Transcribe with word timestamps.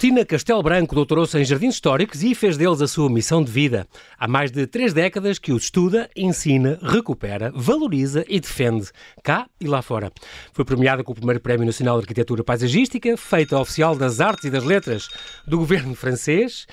Cristina 0.00 0.24
Castelo 0.24 0.62
Branco 0.62 0.94
doutorou-se 0.94 1.38
em 1.38 1.44
Jardins 1.44 1.74
Históricos 1.74 2.22
e 2.22 2.34
fez 2.34 2.56
deles 2.56 2.80
a 2.80 2.88
sua 2.88 3.10
missão 3.10 3.44
de 3.44 3.52
vida. 3.52 3.86
Há 4.18 4.26
mais 4.26 4.50
de 4.50 4.66
três 4.66 4.94
décadas 4.94 5.38
que 5.38 5.52
os 5.52 5.64
estuda, 5.64 6.08
ensina, 6.16 6.78
recupera, 6.80 7.52
valoriza 7.54 8.24
e 8.26 8.40
defende, 8.40 8.88
cá 9.22 9.46
e 9.60 9.66
lá 9.66 9.82
fora. 9.82 10.10
Foi 10.54 10.64
premiada 10.64 11.04
com 11.04 11.12
o 11.12 11.14
primeiro 11.14 11.38
Prémio 11.38 11.66
Nacional 11.66 11.98
de 11.98 12.04
Arquitetura 12.04 12.42
Paisagística, 12.42 13.14
feita 13.14 13.58
oficial 13.58 13.94
das 13.94 14.22
Artes 14.22 14.46
e 14.46 14.50
das 14.50 14.64
Letras 14.64 15.06
do 15.46 15.58
governo 15.58 15.94
francês. 15.94 16.66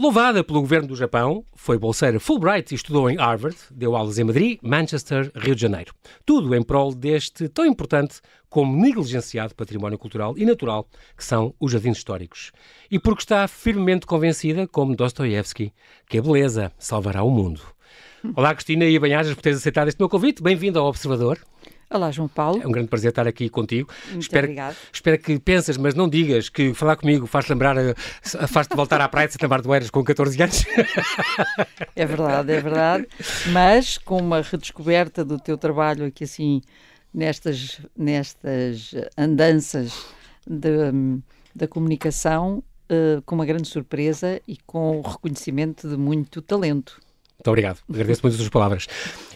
Louvada 0.00 0.42
pelo 0.42 0.62
governo 0.62 0.88
do 0.88 0.96
Japão, 0.96 1.44
foi 1.54 1.76
bolseira 1.76 2.18
Fulbright 2.18 2.72
e 2.72 2.74
estudou 2.74 3.10
em 3.10 3.18
Harvard, 3.18 3.54
deu 3.70 3.94
aulas 3.94 4.18
em 4.18 4.24
Madrid, 4.24 4.58
Manchester, 4.62 5.30
Rio 5.34 5.54
de 5.54 5.60
Janeiro. 5.60 5.92
Tudo 6.24 6.54
em 6.54 6.62
prol 6.62 6.94
deste 6.94 7.50
tão 7.50 7.66
importante 7.66 8.22
como 8.48 8.74
negligenciado 8.80 9.54
património 9.54 9.98
cultural 9.98 10.38
e 10.38 10.46
natural 10.46 10.88
que 11.14 11.22
são 11.22 11.54
os 11.60 11.70
jardins 11.70 11.98
históricos. 11.98 12.50
E 12.90 12.98
porque 12.98 13.20
está 13.20 13.46
firmemente 13.46 14.06
convencida, 14.06 14.66
como 14.66 14.96
Dostoiévski, 14.96 15.70
que 16.08 16.16
a 16.16 16.22
beleza 16.22 16.72
salvará 16.78 17.22
o 17.22 17.30
mundo. 17.30 17.60
Olá, 18.34 18.54
Cristina 18.54 18.86
e 18.86 18.98
Banhajas, 18.98 19.34
por 19.34 19.42
teres 19.42 19.58
aceitado 19.58 19.88
este 19.88 20.00
meu 20.00 20.08
convite. 20.08 20.42
Bem-vindo 20.42 20.78
ao 20.78 20.86
Observador. 20.86 21.38
Olá, 21.92 22.12
João 22.12 22.28
Paulo. 22.28 22.62
É 22.62 22.66
um 22.68 22.70
grande 22.70 22.86
prazer 22.86 23.08
estar 23.08 23.26
aqui 23.26 23.48
contigo. 23.48 23.92
Muito 24.10 24.22
espero, 24.22 24.44
obrigado. 24.46 24.76
Espero 24.92 25.18
que 25.18 25.40
penses, 25.40 25.76
mas 25.76 25.92
não 25.92 26.08
digas 26.08 26.48
que 26.48 26.72
falar 26.72 26.94
comigo 26.94 27.26
faz 27.26 27.48
lembrar, 27.48 27.74
faz-te 28.22 28.76
voltar 28.76 29.00
à 29.00 29.08
praia 29.08 29.26
de 29.26 29.32
Santa 29.32 29.48
Marta 29.48 29.66
do 29.66 29.74
Eiras 29.74 29.90
com 29.90 30.04
14 30.04 30.40
anos. 30.40 30.64
É 31.96 32.06
verdade, 32.06 32.52
é 32.52 32.60
verdade. 32.60 33.08
Mas 33.52 33.98
com 33.98 34.18
uma 34.18 34.40
redescoberta 34.40 35.24
do 35.24 35.36
teu 35.36 35.58
trabalho 35.58 36.06
aqui 36.06 36.22
assim, 36.22 36.62
nestas, 37.12 37.80
nestas 37.96 38.94
andanças 39.18 40.06
de, 40.46 40.92
da 41.52 41.66
comunicação, 41.66 42.62
uh, 42.88 43.20
com 43.22 43.34
uma 43.34 43.44
grande 43.44 43.66
surpresa 43.66 44.40
e 44.46 44.56
com 44.64 45.00
o 45.00 45.02
reconhecimento 45.02 45.88
de 45.88 45.96
muito 45.96 46.40
talento. 46.40 47.00
Muito 47.40 47.48
obrigado, 47.48 47.78
agradeço 47.88 48.20
muito 48.22 48.34
as 48.34 48.38
suas 48.38 48.50
palavras. 48.50 48.86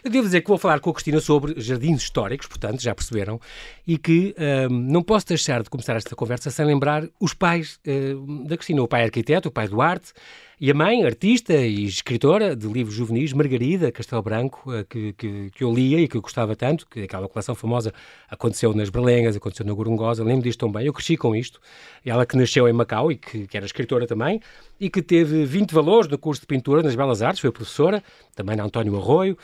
Eu 0.05 0.11
devo 0.11 0.27
dizer 0.27 0.43
que 0.43 0.49
vou 0.49 0.59
falar 0.59 0.79
com 0.79 0.91
a 0.91 0.93
Cristina 0.93 1.21
sobre 1.21 1.59
jardins 1.59 2.03
históricos, 2.03 2.47
portanto, 2.47 2.83
já 2.83 2.95
perceberam, 2.95 3.41
e 3.87 3.97
que 3.97 4.35
um, 4.69 4.69
não 4.69 5.03
posso 5.03 5.27
deixar 5.27 5.63
de 5.63 5.71
começar 5.71 5.97
esta 5.97 6.15
conversa 6.15 6.51
sem 6.51 6.67
lembrar 6.67 7.09
os 7.19 7.33
pais 7.33 7.81
uh, 7.87 8.45
da 8.47 8.59
Cristina, 8.59 8.83
o 8.83 8.87
pai 8.87 9.05
arquiteto, 9.05 9.49
o 9.49 9.51
pai 9.51 9.69
Duarte, 9.69 10.13
e 10.61 10.71
a 10.71 10.75
mãe, 10.75 11.05
artista 11.05 11.55
e 11.55 11.85
escritora 11.85 12.55
de 12.55 12.67
livros 12.69 12.95
juvenis, 12.95 13.33
Margarida 13.33 13.91
Castelo 13.91 14.23
Branco, 14.23 14.71
uh, 14.71 14.85
que, 14.85 15.13
que, 15.15 15.51
que, 15.51 15.65
eu 15.65 15.73
lia 15.73 16.01
e 16.01 16.09
que 16.09 16.17
eu 16.17 16.23
gostava 16.23 16.55
tanto, 16.55 16.87
que 16.87 17.03
aquela 17.03 17.29
coleção 17.29 17.55
famosa 17.55 17.93
aconteceu 18.29 18.73
nas 18.73 18.89
Berlengas, 18.89 19.37
aconteceu 19.37 19.67
na 19.67 19.73
Gorongosa, 19.73 20.23
lembro 20.23 20.45
disto 20.45 20.61
tão 20.61 20.71
bem, 20.71 20.87
eu 20.87 20.93
cresci 20.93 21.17
com 21.17 21.35
isto, 21.35 21.61
ela 22.05 22.25
que 22.25 22.37
nasceu 22.37 22.69
em 22.69 22.73
Macau 22.73 23.11
e 23.11 23.17
que, 23.17 23.47
que 23.47 23.57
era 23.57 23.67
escritora 23.67 24.07
também, 24.07 24.41
e 24.79 24.89
que 24.89 25.03
teve 25.03 25.45
20 25.45 25.73
valores 25.73 26.09
no 26.09 26.19
curso 26.19 26.43
de 26.43 26.47
pintura 26.47 26.83
nas 26.83 26.95
Belas 26.95 27.21
Artes, 27.21 27.41
foi 27.41 27.51
professora, 27.51 28.03
também 28.35 28.57
na 28.57 28.65
António 28.65 28.97
Arroio, 28.97 29.37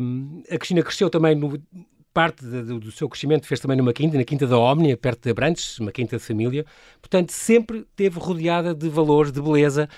um, 0.00 0.42
a 0.50 0.56
Cristina 0.56 0.82
cresceu 0.82 1.10
também 1.10 1.34
no, 1.34 1.60
parte 2.18 2.44
de, 2.44 2.62
do, 2.64 2.80
do 2.80 2.90
seu 2.90 3.08
crescimento 3.08 3.46
fez 3.46 3.60
também 3.60 3.76
numa 3.76 3.92
quinta, 3.92 4.18
na 4.18 4.24
Quinta 4.24 4.44
da 4.44 4.58
Ómnia, 4.58 4.96
perto 4.96 5.22
de 5.22 5.30
Abrantes, 5.30 5.78
uma 5.78 5.92
quinta 5.92 6.16
de 6.16 6.22
família. 6.24 6.66
Portanto, 7.00 7.30
sempre 7.30 7.86
teve 7.94 8.18
rodeada 8.18 8.74
de 8.74 8.88
valores, 8.88 9.30
de 9.30 9.40
beleza. 9.40 9.88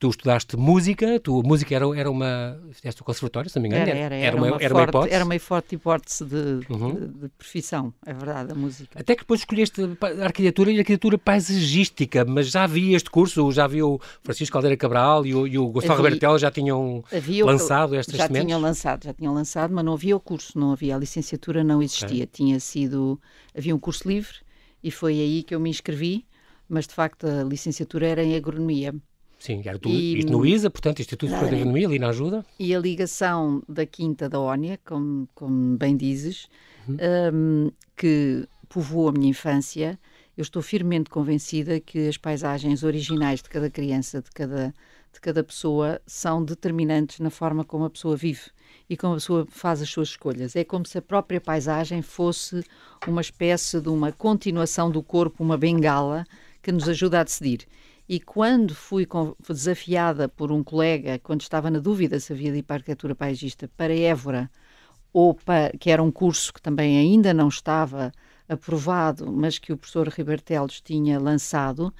Tu 0.00 0.08
estudaste 0.10 0.56
música, 0.56 1.18
tu, 1.18 1.40
a 1.40 1.42
música 1.42 1.74
era, 1.74 1.84
era 1.98 2.08
uma. 2.08 2.56
Fizeste 2.70 3.02
o 3.02 3.04
conservatório, 3.04 3.50
se 3.50 3.56
não 3.56 3.62
me 3.62 3.68
engano? 3.68 3.82
Era, 3.82 3.98
era, 3.98 4.14
era, 4.14 4.26
era 4.26 4.36
uma, 4.36 4.46
uma, 4.46 4.56
era 4.60 4.68
forte, 4.68 4.74
uma 4.74 4.84
hipótese. 4.84 5.14
Era 5.14 5.24
uma 5.24 5.38
forte 5.40 5.74
hipótese 5.74 6.24
de, 6.24 6.60
uhum. 6.70 6.94
de, 6.94 7.06
de, 7.08 7.28
profissão, 7.30 7.94
é 8.06 8.12
verdade, 8.12 8.52
a 8.52 8.54
música. 8.54 9.00
Até 9.00 9.16
que 9.16 9.22
depois 9.22 9.40
escolheste 9.40 9.80
a 9.82 10.24
arquitetura 10.24 10.70
e 10.70 10.76
a 10.76 10.80
arquitetura 10.80 11.18
paisagística, 11.18 12.24
mas 12.24 12.48
já 12.48 12.62
havia 12.62 12.96
este 12.96 13.10
curso, 13.10 13.50
já 13.50 13.64
havia 13.64 13.84
o 13.84 14.00
Francisco 14.22 14.52
Caldeira 14.52 14.76
Cabral 14.76 15.26
e 15.26 15.34
o, 15.34 15.46
e 15.48 15.58
o 15.58 15.66
Gustavo 15.66 16.00
Robertel 16.00 16.38
já 16.38 16.50
tinham 16.50 17.02
havia, 17.12 17.44
lançado 17.44 17.96
estas 17.96 18.16
já 18.16 18.28
sementes? 18.28 18.42
Já 18.42 18.46
tinham 18.46 18.60
lançado, 18.60 19.04
já 19.04 19.12
tinham 19.12 19.34
lançado, 19.34 19.74
mas 19.74 19.84
não 19.84 19.94
havia 19.94 20.16
o 20.16 20.20
curso, 20.20 20.56
não 20.56 20.70
havia, 20.70 20.94
a 20.94 20.98
licenciatura 20.98 21.64
não 21.68 21.82
existia. 21.82 22.24
Okay. 22.24 22.26
Tinha 22.26 22.58
sido. 22.58 23.20
Havia 23.56 23.74
um 23.74 23.78
curso 23.78 24.08
livre 24.08 24.38
e 24.82 24.90
foi 24.90 25.20
aí 25.20 25.42
que 25.42 25.54
eu 25.54 25.60
me 25.60 25.70
inscrevi, 25.70 26.24
mas 26.68 26.86
de 26.86 26.94
facto 26.94 27.26
a 27.26 27.44
licenciatura 27.44 28.06
era 28.06 28.22
em 28.22 28.34
agronomia. 28.34 28.94
Sim, 29.38 29.62
era 29.64 29.78
tu, 29.78 29.88
e, 29.88 30.18
isto 30.18 30.32
no 30.32 30.44
ISA, 30.44 30.68
portanto, 30.68 30.98
Instituto 30.98 31.28
de 31.28 31.34
Agronomia, 31.36 31.86
ali 31.86 31.98
na 31.98 32.08
ajuda. 32.08 32.44
E 32.58 32.74
a 32.74 32.78
ligação 32.80 33.62
da 33.68 33.86
Quinta 33.86 34.28
da 34.28 34.40
Ónia, 34.40 34.80
como, 34.84 35.28
como 35.32 35.76
bem 35.76 35.96
dizes, 35.96 36.48
uhum. 36.88 36.96
um, 37.32 37.70
que 37.96 38.48
povoou 38.68 39.08
a 39.08 39.12
minha 39.12 39.30
infância, 39.30 39.98
eu 40.36 40.42
estou 40.42 40.60
firmemente 40.60 41.08
convencida 41.08 41.78
que 41.78 42.08
as 42.08 42.16
paisagens 42.16 42.82
originais 42.82 43.40
de 43.40 43.48
cada 43.48 43.70
criança, 43.70 44.20
de 44.20 44.30
cada, 44.32 44.74
de 45.12 45.20
cada 45.20 45.42
pessoa, 45.42 46.00
são 46.06 46.44
determinantes 46.44 47.20
na 47.20 47.30
forma 47.30 47.64
como 47.64 47.84
a 47.84 47.90
pessoa 47.90 48.16
vive 48.16 48.50
e 48.88 48.96
como 48.96 49.14
a 49.14 49.16
pessoa 49.16 49.46
faz 49.50 49.82
as 49.82 49.88
suas 49.88 50.08
escolhas. 50.08 50.56
É 50.56 50.64
como 50.64 50.86
se 50.86 50.98
a 50.98 51.02
própria 51.02 51.40
paisagem 51.40 52.02
fosse 52.02 52.62
uma 53.06 53.20
espécie 53.20 53.80
de 53.80 53.88
uma 53.88 54.12
continuação 54.12 54.90
do 54.90 55.02
corpo, 55.02 55.42
uma 55.42 55.56
bengala 55.56 56.24
que 56.62 56.72
nos 56.72 56.88
ajuda 56.88 57.20
a 57.20 57.24
decidir. 57.24 57.66
E 58.08 58.18
quando 58.18 58.74
fui 58.74 59.06
desafiada 59.48 60.28
por 60.28 60.50
um 60.50 60.64
colega, 60.64 61.18
quando 61.18 61.42
estava 61.42 61.70
na 61.70 61.78
dúvida 61.78 62.18
se 62.18 62.32
havia 62.32 62.50
de 62.50 62.58
ir 62.58 62.62
para 62.62 62.76
a 62.76 62.78
arquitetura 62.78 63.14
paisagista, 63.14 63.68
para 63.76 63.94
Évora, 63.94 64.50
ou 65.12 65.34
para, 65.34 65.70
que 65.78 65.90
era 65.90 66.02
um 66.02 66.10
curso 66.10 66.52
que 66.52 66.62
também 66.62 66.98
ainda 66.98 67.34
não 67.34 67.48
estava 67.48 68.12
aprovado, 68.48 69.30
mas 69.30 69.58
que 69.58 69.72
o 69.72 69.76
professor 69.76 70.08
Ribertelos 70.08 70.80
tinha 70.80 71.18
lançado, 71.18 71.92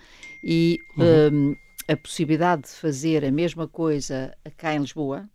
e 0.43 0.79
uhum. 0.97 1.51
um, 1.51 1.57
a 1.87 1.97
possibilidade 1.97 2.62
de 2.62 2.69
fazer 2.69 3.25
a 3.25 3.31
mesma 3.31 3.69
coisa 3.69 4.37
cá 4.56 4.75
em 4.75 4.81
Lisboa, 4.81 5.28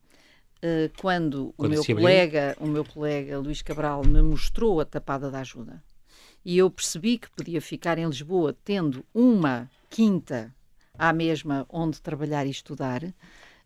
quando, 0.98 1.54
quando, 1.56 1.56
o 1.58 1.70
meu 1.70 1.86
colega, 1.86 2.56
o 2.59 2.68
meu 2.68 2.86
colega 2.86 3.40
Luís 3.40 3.62
Cabral 3.62 4.04
me 4.04 4.22
mostrou 4.22 4.80
a 4.80 4.86
tapada 4.86 5.30
da 5.30 5.40
ajuda, 5.40 5.84
e 6.44 6.58
eu 6.58 6.70
percebi 6.70 7.18
que 7.18 7.30
podia 7.31 7.62
ficar 7.62 7.98
em 7.98 8.06
Lisboa 8.06 8.56
tendo 8.64 9.06
uma 9.14 9.70
quinta 9.90 10.54
à 10.98 11.12
mesma 11.12 11.66
onde 11.70 12.02
trabalhar 12.02 12.46
e 12.46 12.52
estudar, 12.52 13.02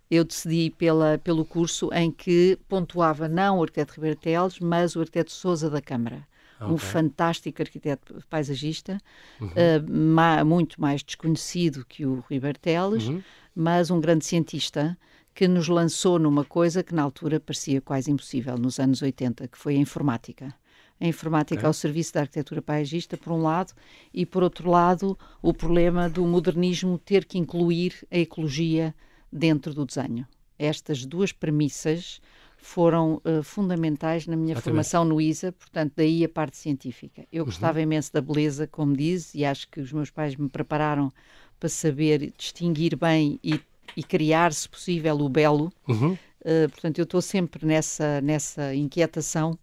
eu 0.09 0.23
decidi 0.23 0.69
pela, 0.71 1.17
pelo 1.17 1.45
curso 1.45 1.89
em 1.93 2.09
que 2.09 2.57
pontuava 2.67 3.27
não 3.27 3.57
o 3.57 3.63
arquiteto 3.63 3.95
Ribeiro 3.95 4.17
Teles, 4.17 4.59
mas 4.59 4.95
o 4.95 5.01
arquiteto 5.01 5.31
Souza 5.31 5.69
da 5.69 5.81
Câmara. 5.81 6.25
Okay. 6.59 6.73
Um 6.73 6.77
fantástico 6.77 7.61
arquiteto 7.61 8.23
paisagista, 8.29 8.97
uhum. 9.39 9.47
uh, 9.47 9.91
ma, 9.91 10.43
muito 10.43 10.81
mais 10.81 11.03
desconhecido 11.03 11.85
que 11.85 12.05
o 12.05 12.23
Ribeiro 12.29 12.57
Teles, 12.57 13.07
uhum. 13.07 13.21
mas 13.55 13.91
um 13.91 14.01
grande 14.01 14.25
cientista 14.25 14.97
que 15.35 15.47
nos 15.47 15.67
lançou 15.67 16.17
numa 16.17 16.43
coisa 16.43 16.81
que 16.81 16.95
na 16.95 17.03
altura 17.03 17.39
parecia 17.39 17.79
quase 17.79 18.09
impossível, 18.09 18.57
nos 18.57 18.79
anos 18.79 19.03
80, 19.03 19.47
que 19.47 19.57
foi 19.57 19.75
a 19.75 19.79
informática 19.79 20.53
a 20.99 21.07
informática 21.07 21.59
okay. 21.59 21.67
ao 21.67 21.73
serviço 21.73 22.13
da 22.13 22.21
arquitetura 22.21 22.61
paisagista, 22.61 23.15
por 23.15 23.31
um 23.31 23.41
lado, 23.41 23.73
e 24.13 24.25
por 24.25 24.43
outro 24.43 24.69
lado, 24.69 25.17
o 25.41 25.53
problema 25.53 26.09
do 26.09 26.25
modernismo 26.25 26.97
ter 26.97 27.25
que 27.25 27.37
incluir 27.37 28.05
a 28.09 28.17
ecologia 28.17 28.95
dentro 29.31 29.73
do 29.73 29.85
desenho. 29.85 30.27
Estas 30.57 31.05
duas 31.05 31.31
premissas 31.31 32.19
foram 32.57 33.21
uh, 33.23 33.41
fundamentais 33.43 34.27
na 34.27 34.35
minha 34.35 34.59
formação 34.59 35.05
no 35.05 35.21
ISA, 35.21 35.51
portanto, 35.51 35.93
daí 35.95 36.23
a 36.23 36.29
parte 36.29 36.57
científica. 36.57 37.25
Eu 37.31 37.43
uhum. 37.43 37.45
gostava 37.45 37.81
imenso 37.81 38.11
da 38.11 38.21
beleza, 38.21 38.67
como 38.67 38.95
diz, 38.95 39.33
e 39.33 39.45
acho 39.45 39.69
que 39.69 39.79
os 39.79 39.93
meus 39.93 40.09
pais 40.09 40.35
me 40.35 40.49
prepararam 40.49 41.13
para 41.59 41.69
saber 41.69 42.33
distinguir 42.37 42.95
bem 42.95 43.39
e, 43.43 43.59
e 43.95 44.03
criar, 44.03 44.51
se 44.53 44.67
possível, 44.67 45.19
o 45.19 45.29
belo. 45.29 45.71
Uhum. 45.87 46.13
Uh, 46.13 46.69
portanto, 46.69 46.99
eu 46.99 47.03
estou 47.03 47.21
sempre 47.21 47.65
nessa, 47.65 48.19
nessa 48.21 48.75
inquietação 48.75 49.57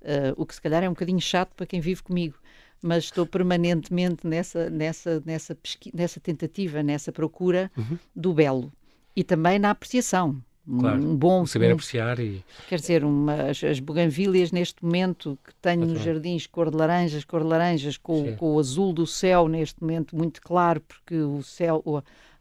Uh, 0.00 0.32
o 0.36 0.46
que 0.46 0.54
se 0.54 0.60
calhar 0.60 0.82
é 0.82 0.88
um 0.88 0.92
bocadinho 0.92 1.20
chato 1.20 1.52
para 1.54 1.66
quem 1.66 1.80
vive 1.80 2.02
comigo, 2.02 2.36
mas 2.80 3.04
estou 3.04 3.26
permanentemente 3.26 4.26
nessa, 4.26 4.70
nessa, 4.70 5.20
nessa, 5.26 5.54
pesqui, 5.54 5.90
nessa 5.94 6.20
tentativa, 6.20 6.82
nessa 6.82 7.10
procura 7.10 7.70
uhum. 7.76 7.98
do 8.14 8.32
belo 8.32 8.72
e 9.16 9.24
também 9.24 9.58
na 9.58 9.70
apreciação. 9.70 10.40
Claro, 10.80 11.02
um 11.02 11.16
bom 11.16 11.46
saber 11.46 11.72
apreciar 11.72 12.18
e 12.18 12.44
quer 12.68 12.78
dizer 12.78 13.02
uma, 13.02 13.48
as, 13.48 13.64
as 13.64 13.80
buganvílias 13.80 14.52
neste 14.52 14.84
momento 14.84 15.38
que 15.42 15.54
tenho 15.62 15.86
nos 15.86 16.02
jardins 16.02 16.46
cor 16.46 16.70
de 16.70 16.76
laranjas 16.76 17.24
cor 17.24 17.40
de 17.40 17.46
laranjas 17.46 17.96
com, 17.96 18.36
com, 18.36 18.54
o 18.54 18.58
azul 18.58 18.92
do 18.92 19.06
céu 19.06 19.48
neste 19.48 19.80
momento 19.80 20.14
muito 20.14 20.42
claro 20.42 20.82
porque 20.82 21.14
o 21.16 21.42
céu 21.42 21.82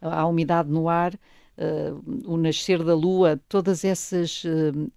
a, 0.01 0.21
a 0.21 0.25
umidade 0.27 0.69
no 0.69 0.89
ar 0.89 1.13
uh, 1.13 2.29
o 2.29 2.35
nascer 2.35 2.83
da 2.83 2.93
lua 2.93 3.39
todas 3.47 3.85
essas 3.85 4.43
uh, 4.43 4.91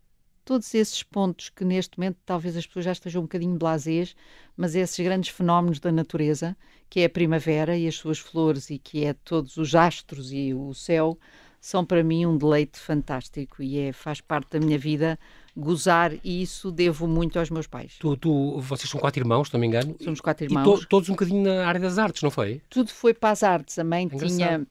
todos 0.44 0.74
esses 0.74 1.04
pontos 1.04 1.50
que 1.50 1.64
neste 1.64 1.96
momento 1.96 2.18
talvez 2.26 2.56
as 2.56 2.66
pessoas 2.66 2.86
já 2.86 2.90
estejam 2.90 3.20
um 3.20 3.24
bocadinho 3.26 3.56
blasés, 3.56 4.16
mas 4.56 4.74
esses 4.74 4.98
grandes 4.98 5.30
fenómenos 5.30 5.78
da 5.78 5.92
natureza, 5.92 6.56
que 6.88 6.98
é 6.98 7.04
a 7.04 7.10
primavera 7.10 7.76
e 7.76 7.86
as 7.86 7.94
suas 7.94 8.18
flores 8.18 8.68
e 8.68 8.76
que 8.76 9.04
é 9.04 9.12
todos 9.12 9.56
os 9.56 9.76
astros 9.76 10.32
e 10.32 10.52
o 10.52 10.74
céu, 10.74 11.16
são 11.60 11.84
para 11.84 12.02
mim 12.02 12.24
um 12.24 12.36
deleite 12.36 12.78
fantástico 12.78 13.62
e 13.62 13.78
é, 13.78 13.92
faz 13.92 14.20
parte 14.20 14.58
da 14.58 14.64
minha 14.64 14.78
vida 14.78 15.18
gozar 15.56 16.12
e 16.24 16.42
isso 16.42 16.70
devo 16.70 17.06
muito 17.06 17.38
aos 17.38 17.50
meus 17.50 17.66
pais. 17.66 17.96
Tu, 17.98 18.16
tu, 18.16 18.58
vocês 18.60 18.88
são 18.88 18.98
quatro 18.98 19.20
irmãos, 19.20 19.48
se 19.48 19.54
não 19.54 19.60
me 19.60 19.66
engano. 19.66 19.94
Somos 20.02 20.20
quatro 20.20 20.44
irmãos. 20.44 20.80
To, 20.80 20.86
todos 20.86 21.08
um 21.08 21.12
bocadinho 21.12 21.42
na 21.42 21.66
área 21.66 21.80
das 21.80 21.98
artes, 21.98 22.22
não 22.22 22.30
foi? 22.30 22.62
Tudo 22.70 22.90
foi 22.90 23.12
para 23.12 23.30
as 23.30 23.42
artes. 23.42 23.78
A 23.78 23.84
mãe 23.84 24.04
Engraçado. 24.04 24.28
tinha 24.28 24.66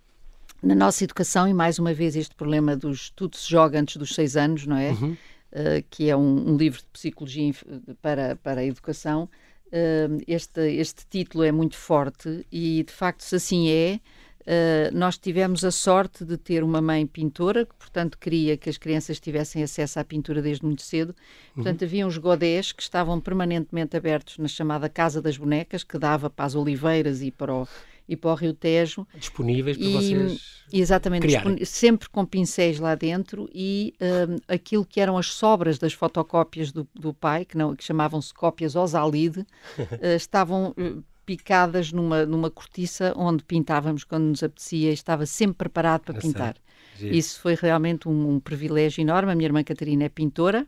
na 0.61 0.75
nossa 0.75 1.03
educação, 1.03 1.47
e 1.47 1.53
mais 1.53 1.79
uma 1.79 1.93
vez 1.93 2.15
este 2.15 2.35
problema 2.35 2.75
dos 2.75 3.09
tudo 3.11 3.37
se 3.37 3.49
joga 3.49 3.79
antes 3.79 3.97
dos 3.97 4.13
seis 4.13 4.35
anos, 4.35 4.65
não 4.65 4.77
é? 4.77 4.91
Uhum. 4.91 5.11
Uh, 5.51 5.83
que 5.89 6.09
é 6.09 6.15
um, 6.15 6.51
um, 6.51 6.57
livro 6.57 6.79
de 6.79 6.85
psicologia 6.87 7.53
para, 8.01 8.35
para 8.35 8.61
a 8.61 8.65
educação. 8.65 9.29
Uh, 9.67 10.21
este, 10.27 10.61
este 10.73 11.05
título 11.09 11.43
é 11.43 11.51
muito 11.51 11.75
forte 11.75 12.45
e, 12.51 12.83
de 12.83 12.91
facto, 12.91 13.21
se 13.21 13.35
assim 13.35 13.69
é, 13.69 13.99
Uh, 14.49 14.97
nós 14.97 15.15
tivemos 15.15 15.63
a 15.63 15.69
sorte 15.69 16.25
de 16.25 16.35
ter 16.35 16.63
uma 16.63 16.81
mãe 16.81 17.05
pintora, 17.05 17.67
que, 17.67 17.75
portanto, 17.75 18.17
queria 18.17 18.57
que 18.57 18.67
as 18.67 18.79
crianças 18.79 19.19
tivessem 19.19 19.61
acesso 19.61 19.99
à 19.99 20.03
pintura 20.03 20.41
desde 20.41 20.65
muito 20.65 20.81
cedo. 20.81 21.15
Portanto, 21.53 21.81
uhum. 21.81 21.87
havia 21.87 22.07
uns 22.07 22.17
godés 22.17 22.71
que 22.71 22.81
estavam 22.81 23.21
permanentemente 23.21 23.95
abertos 23.95 24.39
na 24.39 24.47
chamada 24.47 24.89
Casa 24.89 25.21
das 25.21 25.37
Bonecas, 25.37 25.83
que 25.83 25.99
dava 25.99 26.31
para 26.31 26.45
as 26.45 26.55
oliveiras 26.55 27.21
e 27.21 27.29
para 27.29 27.53
o, 27.53 27.67
e 28.07 28.15
para 28.15 28.31
o 28.31 28.33
Rio 28.33 28.55
Tejo. 28.55 29.05
Disponíveis 29.13 29.77
para 29.77 29.85
e, 29.85 29.93
vocês. 29.93 30.59
Exatamente, 30.73 31.65
sempre 31.67 32.09
com 32.09 32.25
pincéis 32.25 32.79
lá 32.79 32.95
dentro 32.95 33.47
e 33.53 33.93
um, 34.01 34.37
aquilo 34.47 34.83
que 34.83 34.99
eram 34.99 35.15
as 35.15 35.27
sobras 35.27 35.77
das 35.77 35.93
fotocópias 35.93 36.71
do, 36.71 36.87
do 36.95 37.13
pai, 37.13 37.45
que, 37.45 37.55
não, 37.55 37.75
que 37.75 37.83
chamavam-se 37.83 38.33
cópias 38.33 38.75
Osalide, 38.75 39.41
uh, 39.41 39.45
estavam 40.17 40.73
uh, 40.77 41.03
picadas 41.29 41.91
numa, 41.91 42.25
numa 42.25 42.49
cortiça 42.49 43.13
onde 43.15 43.43
pintávamos 43.43 44.03
quando 44.03 44.23
nos 44.23 44.41
apetecia 44.41 44.89
e 44.89 44.93
estava 44.95 45.27
sempre 45.27 45.57
preparado 45.57 46.01
para 46.01 46.15
pintar. 46.19 46.55
Isso 46.99 47.39
foi 47.39 47.53
realmente 47.53 48.09
um, 48.09 48.31
um 48.31 48.39
privilégio 48.39 48.99
enorme. 48.99 49.31
A 49.31 49.35
minha 49.35 49.45
irmã 49.45 49.63
Catarina 49.63 50.05
é 50.05 50.09
pintora, 50.09 50.65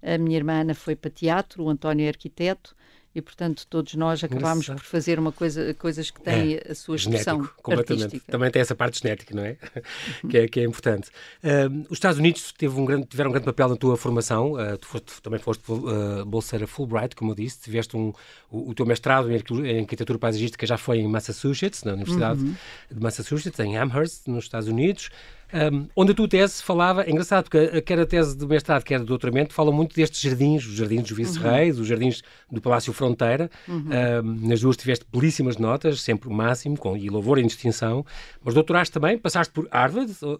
a 0.00 0.16
minha 0.16 0.36
irmã 0.36 0.60
Ana 0.60 0.72
foi 0.72 0.94
para 0.94 1.10
teatro, 1.10 1.64
o 1.64 1.68
António 1.68 2.04
é 2.06 2.08
arquiteto 2.08 2.76
e 3.18 3.22
portanto 3.22 3.66
todos 3.68 3.94
nós 3.94 4.22
acabámos 4.22 4.66
por 4.68 4.80
fazer 4.80 5.18
uma 5.18 5.32
coisa, 5.32 5.74
coisas 5.74 6.10
que 6.10 6.20
têm 6.20 6.54
é, 6.54 6.70
a 6.70 6.74
sua 6.74 6.96
expressão 6.96 7.36
genético, 7.36 7.62
completamente. 7.62 8.04
Artística. 8.04 8.32
Também 8.32 8.50
tem 8.50 8.62
essa 8.62 8.74
parte 8.74 9.00
genética, 9.02 9.34
não 9.34 9.42
é? 9.42 9.56
que, 10.28 10.38
é 10.38 10.48
que 10.48 10.60
é 10.60 10.64
importante. 10.64 11.10
Uh, 11.42 11.86
os 11.90 11.96
Estados 11.96 12.18
Unidos 12.18 12.52
teve 12.52 12.78
um 12.78 12.84
grande, 12.84 13.06
tiveram 13.06 13.30
um 13.30 13.32
grande 13.32 13.46
papel 13.46 13.68
na 13.68 13.76
tua 13.76 13.96
formação. 13.96 14.52
Uh, 14.52 14.78
tu 14.78 14.86
foste, 14.86 15.22
também 15.22 15.40
foste 15.40 15.62
uh, 15.70 16.24
bolseira 16.24 16.66
Fulbright, 16.66 17.16
como 17.16 17.32
eu 17.32 17.34
disse. 17.34 17.60
Tiveste 17.60 17.96
um, 17.96 18.12
o, 18.50 18.70
o 18.70 18.74
teu 18.74 18.86
mestrado 18.86 19.30
em, 19.30 19.42
em 19.66 19.80
arquitetura 19.80 20.18
paisagística 20.18 20.66
já 20.66 20.78
foi 20.78 20.98
em 20.98 21.08
Massachusetts, 21.08 21.82
na 21.82 21.92
Universidade 21.92 22.40
uhum. 22.40 22.54
de 22.90 23.00
Massachusetts, 23.00 23.58
em 23.60 23.76
Amherst, 23.76 24.28
nos 24.28 24.44
Estados 24.44 24.68
Unidos. 24.68 25.10
Um, 25.52 25.88
onde 25.96 26.12
a 26.12 26.14
tua 26.14 26.28
tese 26.28 26.62
falava, 26.62 27.04
é 27.04 27.10
engraçado, 27.10 27.44
porque 27.44 27.80
quer 27.82 27.98
a 27.98 28.06
tese 28.06 28.36
de 28.36 28.46
mestrado, 28.46 28.82
quer 28.82 29.00
de 29.00 29.06
doutoramento, 29.06 29.54
falam 29.54 29.72
muito 29.72 29.94
destes 29.94 30.20
jardins, 30.20 30.66
os 30.66 30.74
jardins 30.74 31.02
dos 31.02 31.12
vice-reis, 31.12 31.76
uhum. 31.76 31.82
os 31.82 31.88
jardins 31.88 32.22
do 32.50 32.60
Palácio 32.60 32.92
Fronteira. 32.92 33.50
Uhum. 33.66 33.86
Um, 34.24 34.48
nas 34.48 34.60
duas 34.60 34.76
tiveste 34.76 35.06
belíssimas 35.10 35.56
notas, 35.56 36.02
sempre 36.02 36.28
o 36.28 36.32
máximo, 36.32 36.76
com, 36.76 36.96
e 36.96 37.08
louvor 37.08 37.38
em 37.38 37.46
distinção. 37.46 38.04
Mas 38.42 38.54
doutoraste 38.54 38.92
também, 38.92 39.16
passaste 39.16 39.52
por 39.52 39.66
Harvard, 39.70 40.12
uh, 40.22 40.38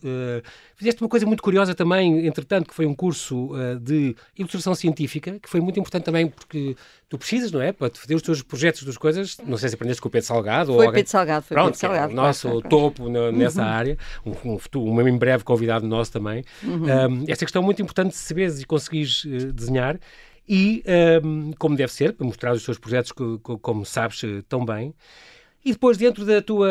fizeste 0.75 1.03
uma 1.03 1.09
coisa 1.09 1.25
muito 1.25 1.43
curiosa 1.43 1.75
também, 1.75 2.27
entretanto, 2.27 2.69
que 2.69 2.75
foi 2.75 2.85
um 2.85 2.95
curso 2.95 3.55
uh, 3.55 3.79
de 3.81 4.15
ilustração 4.37 4.75
científica, 4.75 5.39
que 5.41 5.49
foi 5.49 5.61
muito 5.61 5.81
importante 5.81 6.05
também 6.05 6.29
porque 6.29 6.77
tu 7.09 7.17
precisas, 7.17 7.51
não 7.51 7.61
é? 7.61 7.73
Para 7.73 7.91
fazer 7.95 8.15
os 8.15 8.23
teus 8.23 8.43
projetos 8.43 8.83
das 8.83 8.99
coisas, 8.99 9.37
não 9.47 9.57
sei 9.57 9.71
se 9.71 9.75
aprendeste 9.75 10.03
com 10.03 10.09
o 10.09 10.11
Pedro 10.11 10.27
Salgado 10.27 10.67
foi 10.67 10.75
ou 10.75 10.81
alguém... 10.83 10.95
Pedro 10.95 11.11
Salgado, 11.11 11.45
foi 11.47 11.55
Pronto, 11.55 11.67
Pedro 11.73 11.81
Salgado. 11.81 12.11
É 12.11 12.13
o 12.13 12.17
nosso 12.17 12.49
claro, 12.49 12.69
topo 12.69 13.05
claro. 13.11 13.33
nessa 13.33 13.63
uhum. 13.63 13.69
área, 13.69 13.99
um, 14.27 14.33
um, 14.55 14.93
um 14.93 15.09
em 15.09 15.19
breve 15.19 15.43
convidado 15.43 15.87
nosso 15.87 16.13
também. 16.13 16.45
Uhum. 16.63 16.85
Um, 16.85 17.25
esta 17.27 17.45
questão 17.45 17.63
é 17.63 17.65
muito 17.65 17.81
importante 17.81 18.11
de 18.11 18.17
saberes 18.17 18.61
e 18.61 18.67
conseguires 18.67 19.25
uh, 19.25 19.53
desenhar 19.53 19.99
e, 20.47 20.83
um, 21.25 21.53
como 21.59 21.77
deve 21.77 21.93
ser, 21.93 22.13
para 22.13 22.27
mostrar 22.27 22.53
os 22.53 22.65
teus 22.65 22.79
projetos 22.79 23.13
que, 23.13 23.39
que, 23.39 23.59
como 23.59 23.85
sabes 23.85 24.23
uh, 24.23 24.43
tão 24.49 24.65
bem. 24.65 24.95
E 25.65 25.73
depois, 25.73 25.97
dentro 25.97 26.25
da 26.25 26.41
tua, 26.41 26.69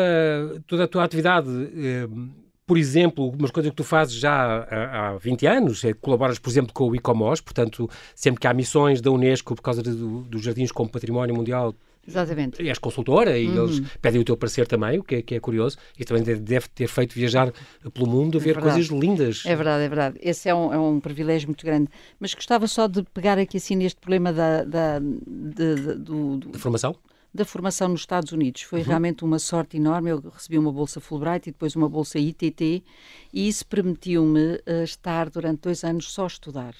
toda 0.66 0.84
a 0.84 0.88
tua 0.88 1.04
atividade, 1.04 1.48
uh, 1.48 2.30
por 2.68 2.76
exemplo, 2.76 3.30
umas 3.30 3.50
coisas 3.50 3.70
que 3.70 3.76
tu 3.76 3.82
fazes 3.82 4.14
já 4.14 4.66
há, 4.70 5.08
há 5.08 5.16
20 5.16 5.46
anos, 5.46 5.82
é 5.84 5.94
colaboras, 5.94 6.38
por 6.38 6.50
exemplo, 6.50 6.74
com 6.74 6.90
o 6.90 6.94
ICOMOS, 6.94 7.40
portanto, 7.40 7.88
sempre 8.14 8.42
que 8.42 8.46
há 8.46 8.52
missões 8.52 9.00
da 9.00 9.10
Unesco 9.10 9.56
por 9.56 9.62
causa 9.62 9.82
do, 9.82 10.20
dos 10.24 10.42
jardins 10.42 10.70
como 10.70 10.90
património 10.90 11.34
mundial, 11.34 11.74
Exatamente. 12.06 12.66
És 12.66 12.78
consultora 12.78 13.36
e 13.36 13.46
uhum. 13.48 13.64
eles 13.64 13.80
pedem 14.00 14.22
o 14.22 14.24
teu 14.24 14.34
parecer 14.34 14.66
também, 14.66 14.98
o 14.98 15.02
que 15.02 15.16
é, 15.16 15.22
que 15.22 15.34
é 15.34 15.40
curioso. 15.40 15.76
E 15.98 16.06
também 16.06 16.22
deve 16.22 16.66
ter 16.68 16.88
feito 16.88 17.14
viajar 17.14 17.52
pelo 17.92 18.06
mundo 18.06 18.38
a 18.38 18.40
é 18.40 18.44
ver 18.44 18.56
é 18.56 18.60
coisas 18.62 18.86
lindas. 18.86 19.42
É 19.44 19.54
verdade, 19.54 19.84
é 19.84 19.88
verdade. 19.88 20.18
Esse 20.22 20.48
é 20.48 20.54
um, 20.54 20.72
é 20.72 20.78
um 20.78 21.00
privilégio 21.00 21.48
muito 21.48 21.66
grande. 21.66 21.90
Mas 22.18 22.32
gostava 22.32 22.66
só 22.66 22.86
de 22.86 23.02
pegar 23.12 23.38
aqui 23.38 23.58
assim 23.58 23.76
neste 23.76 24.00
problema 24.00 24.32
da, 24.32 24.64
da, 24.64 24.98
do, 25.00 26.38
do, 26.38 26.48
da 26.48 26.58
formação? 26.58 26.96
Da 27.32 27.44
formação 27.44 27.88
nos 27.88 28.00
Estados 28.00 28.32
Unidos. 28.32 28.62
Foi 28.62 28.80
uhum. 28.80 28.86
realmente 28.86 29.24
uma 29.24 29.38
sorte 29.38 29.76
enorme. 29.76 30.10
Eu 30.10 30.20
recebi 30.20 30.58
uma 30.58 30.72
bolsa 30.72 31.00
Fulbright 31.00 31.48
e 31.48 31.52
depois 31.52 31.76
uma 31.76 31.88
bolsa 31.88 32.18
ITT 32.18 32.82
e 33.32 33.48
isso 33.48 33.66
permitiu-me 33.66 34.54
uh, 34.54 34.82
estar 34.82 35.28
durante 35.28 35.60
dois 35.62 35.84
anos 35.84 36.10
só 36.12 36.24
a 36.24 36.28
estudar. 36.28 36.74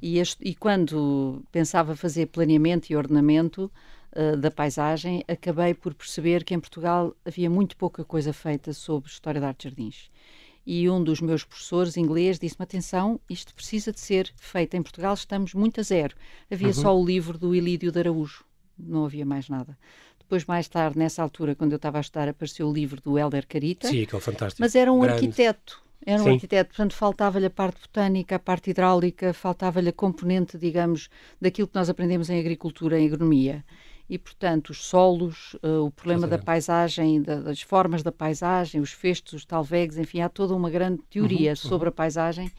E, 0.00 0.18
este, 0.18 0.42
e 0.42 0.54
quando 0.54 1.44
pensava 1.52 1.94
fazer 1.94 2.26
planeamento 2.26 2.90
e 2.90 2.96
ordenamento, 2.96 3.70
uh, 4.16 4.36
da 4.36 4.50
paisagem, 4.50 5.24
acabei 5.26 5.74
por 5.74 5.94
perceber 5.94 6.44
que 6.44 6.54
em 6.54 6.60
Portugal 6.60 7.14
havia 7.24 7.48
muito 7.48 7.76
pouca 7.76 8.04
coisa 8.04 8.32
feita 8.32 8.72
sobre 8.72 9.10
história 9.10 9.40
de 9.40 9.46
arte 9.46 9.64
jardins. 9.64 10.10
E 10.64 10.88
um 10.88 11.02
dos 11.02 11.20
meus 11.20 11.44
professores 11.44 11.96
inglês 11.96 12.38
disse-me: 12.38 12.62
atenção, 12.62 13.20
isto 13.28 13.54
precisa 13.54 13.92
de 13.92 14.00
ser 14.00 14.32
feito. 14.36 14.74
Em 14.74 14.82
Portugal 14.82 15.14
estamos 15.14 15.54
muito 15.54 15.80
a 15.80 15.82
zero. 15.82 16.14
Havia 16.50 16.68
uhum. 16.68 16.72
só 16.72 16.96
o 16.96 17.04
livro 17.04 17.36
do 17.36 17.54
Ilídio 17.54 17.90
de 17.90 17.98
Araújo, 17.98 18.44
não 18.82 19.04
havia 19.04 19.24
mais 19.24 19.48
nada. 19.48 19.76
Depois, 20.18 20.44
mais 20.46 20.66
tarde, 20.68 20.98
nessa 20.98 21.22
altura, 21.22 21.54
quando 21.54 21.72
eu 21.72 21.76
estava 21.76 21.98
a 21.98 22.00
estudar, 22.00 22.28
apareceu 22.28 22.68
o 22.68 22.72
livro 22.72 23.00
do 23.02 23.18
Helder 23.18 23.46
Carita. 23.46 23.88
Sim, 23.88 24.06
que 24.06 24.16
é 24.16 24.20
fantástico. 24.20 24.62
Mas 24.62 24.74
era 24.74 24.92
um 24.92 25.00
Grande. 25.00 25.14
arquiteto. 25.14 25.82
Era 26.04 26.20
um 26.20 26.24
Sim. 26.24 26.30
arquiteto, 26.32 26.70
portanto, 26.70 26.94
faltava-lhe 26.94 27.46
a 27.46 27.50
parte 27.50 27.80
botânica, 27.80 28.34
a 28.34 28.38
parte 28.38 28.70
hidráulica, 28.70 29.32
faltava-lhe 29.32 29.90
a 29.90 29.92
componente, 29.92 30.58
digamos, 30.58 31.08
daquilo 31.40 31.68
que 31.68 31.76
nós 31.76 31.88
aprendemos 31.88 32.28
em 32.28 32.40
agricultura, 32.40 32.98
em 32.98 33.06
agronomia 33.06 33.64
e, 34.08 34.18
portanto, 34.18 34.70
os 34.70 34.84
solos, 34.84 35.54
uh, 35.62 35.86
o 35.86 35.90
problema 35.90 36.26
da 36.26 36.38
paisagem, 36.38 37.22
da, 37.22 37.36
das 37.36 37.62
formas 37.62 38.02
da 38.02 38.10
paisagem, 38.10 38.80
os 38.80 38.92
festos, 38.92 39.32
os 39.32 39.44
talvegs, 39.44 39.96
enfim, 39.96 40.20
há 40.20 40.28
toda 40.28 40.54
uma 40.54 40.68
grande 40.68 41.00
teoria 41.08 41.50
uhum, 41.50 41.56
sobre 41.56 41.88
uhum. 41.88 41.92
a 41.92 41.92
paisagem 41.92 42.52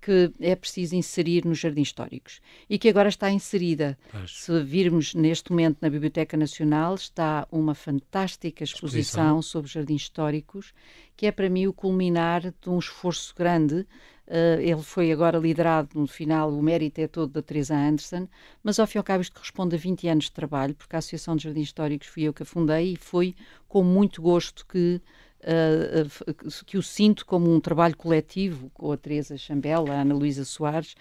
que 0.00 0.32
é 0.40 0.54
preciso 0.54 0.94
inserir 0.94 1.44
nos 1.44 1.58
jardins 1.58 1.88
históricos 1.88 2.40
e 2.68 2.78
que 2.78 2.88
agora 2.88 3.08
está 3.08 3.30
inserida. 3.30 3.98
Se 4.26 4.62
virmos 4.62 5.14
neste 5.14 5.50
momento 5.50 5.78
na 5.80 5.90
Biblioteca 5.90 6.36
Nacional, 6.36 6.94
está 6.94 7.46
uma 7.50 7.74
fantástica 7.74 8.64
exposição, 8.64 9.38
exposição. 9.38 9.42
sobre 9.42 9.70
jardins 9.70 10.02
históricos, 10.02 10.72
que 11.16 11.26
é 11.26 11.32
para 11.32 11.48
mim 11.48 11.66
o 11.66 11.72
culminar 11.72 12.42
de 12.42 12.68
um 12.68 12.78
esforço 12.78 13.34
grande 13.34 13.86
Uh, 14.26 14.58
ele 14.60 14.82
foi 14.82 15.12
agora 15.12 15.38
liderado 15.38 15.90
no 15.94 16.06
final, 16.08 16.52
o 16.52 16.60
mérito 16.60 17.00
é 17.00 17.06
todo 17.06 17.32
da 17.32 17.42
Teresa 17.42 17.76
Anderson, 17.76 18.26
mas 18.60 18.80
ao 18.80 18.86
fim 18.86 18.98
e 18.98 19.00
ao 19.00 19.04
cabo 19.04 19.22
isto 19.22 19.32
corresponde 19.32 19.76
a 19.76 19.78
20 19.78 20.08
anos 20.08 20.24
de 20.24 20.32
trabalho, 20.32 20.74
porque 20.74 20.96
a 20.96 20.98
Associação 20.98 21.36
de 21.36 21.44
Jardins 21.44 21.68
Históricos 21.68 22.08
fui 22.08 22.24
eu 22.24 22.34
que 22.34 22.42
a 22.42 22.46
fundei 22.46 22.94
e 22.94 22.96
foi 22.96 23.36
com 23.68 23.84
muito 23.84 24.20
gosto 24.20 24.66
que, 24.66 25.00
uh, 25.46 26.64
que 26.64 26.76
o 26.76 26.82
sinto 26.82 27.24
como 27.24 27.52
um 27.52 27.60
trabalho 27.60 27.96
coletivo 27.96 28.70
com 28.74 28.92
a 28.92 28.96
Teresa 28.96 29.36
Chambela, 29.36 29.92
a 29.92 30.00
Ana 30.00 30.14
Luísa 30.14 30.44
Soares, 30.44 30.94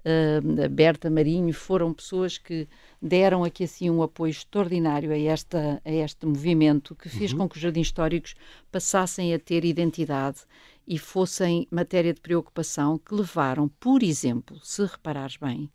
uh, 0.00 0.64
a 0.64 0.68
Berta 0.68 1.08
Marinho, 1.08 1.54
foram 1.54 1.92
pessoas 1.92 2.38
que 2.38 2.68
deram 3.00 3.44
aqui 3.44 3.64
assim 3.64 3.88
um 3.88 4.02
apoio 4.02 4.30
extraordinário 4.30 5.12
a, 5.12 5.18
esta, 5.18 5.80
a 5.84 5.90
este 5.90 6.26
movimento 6.26 6.94
que 6.94 7.08
fez 7.08 7.32
uhum. 7.32 7.38
com 7.38 7.48
que 7.48 7.56
os 7.56 7.62
jardins 7.62 7.86
históricos 7.86 8.34
passassem 8.70 9.32
a 9.32 9.38
ter 9.38 9.64
identidade 9.64 10.40
e 10.86 10.98
fossem 10.98 11.66
matéria 11.70 12.12
de 12.12 12.20
preocupação 12.20 12.98
que 12.98 13.14
levaram, 13.14 13.68
por 13.80 14.02
exemplo, 14.02 14.58
se 14.62 14.84
reparares 14.84 15.36
bem, 15.36 15.70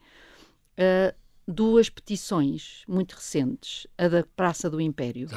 uh, 0.78 1.16
duas 1.48 1.90
petições 1.90 2.84
muito 2.88 3.14
recentes, 3.14 3.88
a 3.98 4.10
da 4.10 4.24
Praça 4.36 4.70
do 4.70 4.82
Império 4.82 5.30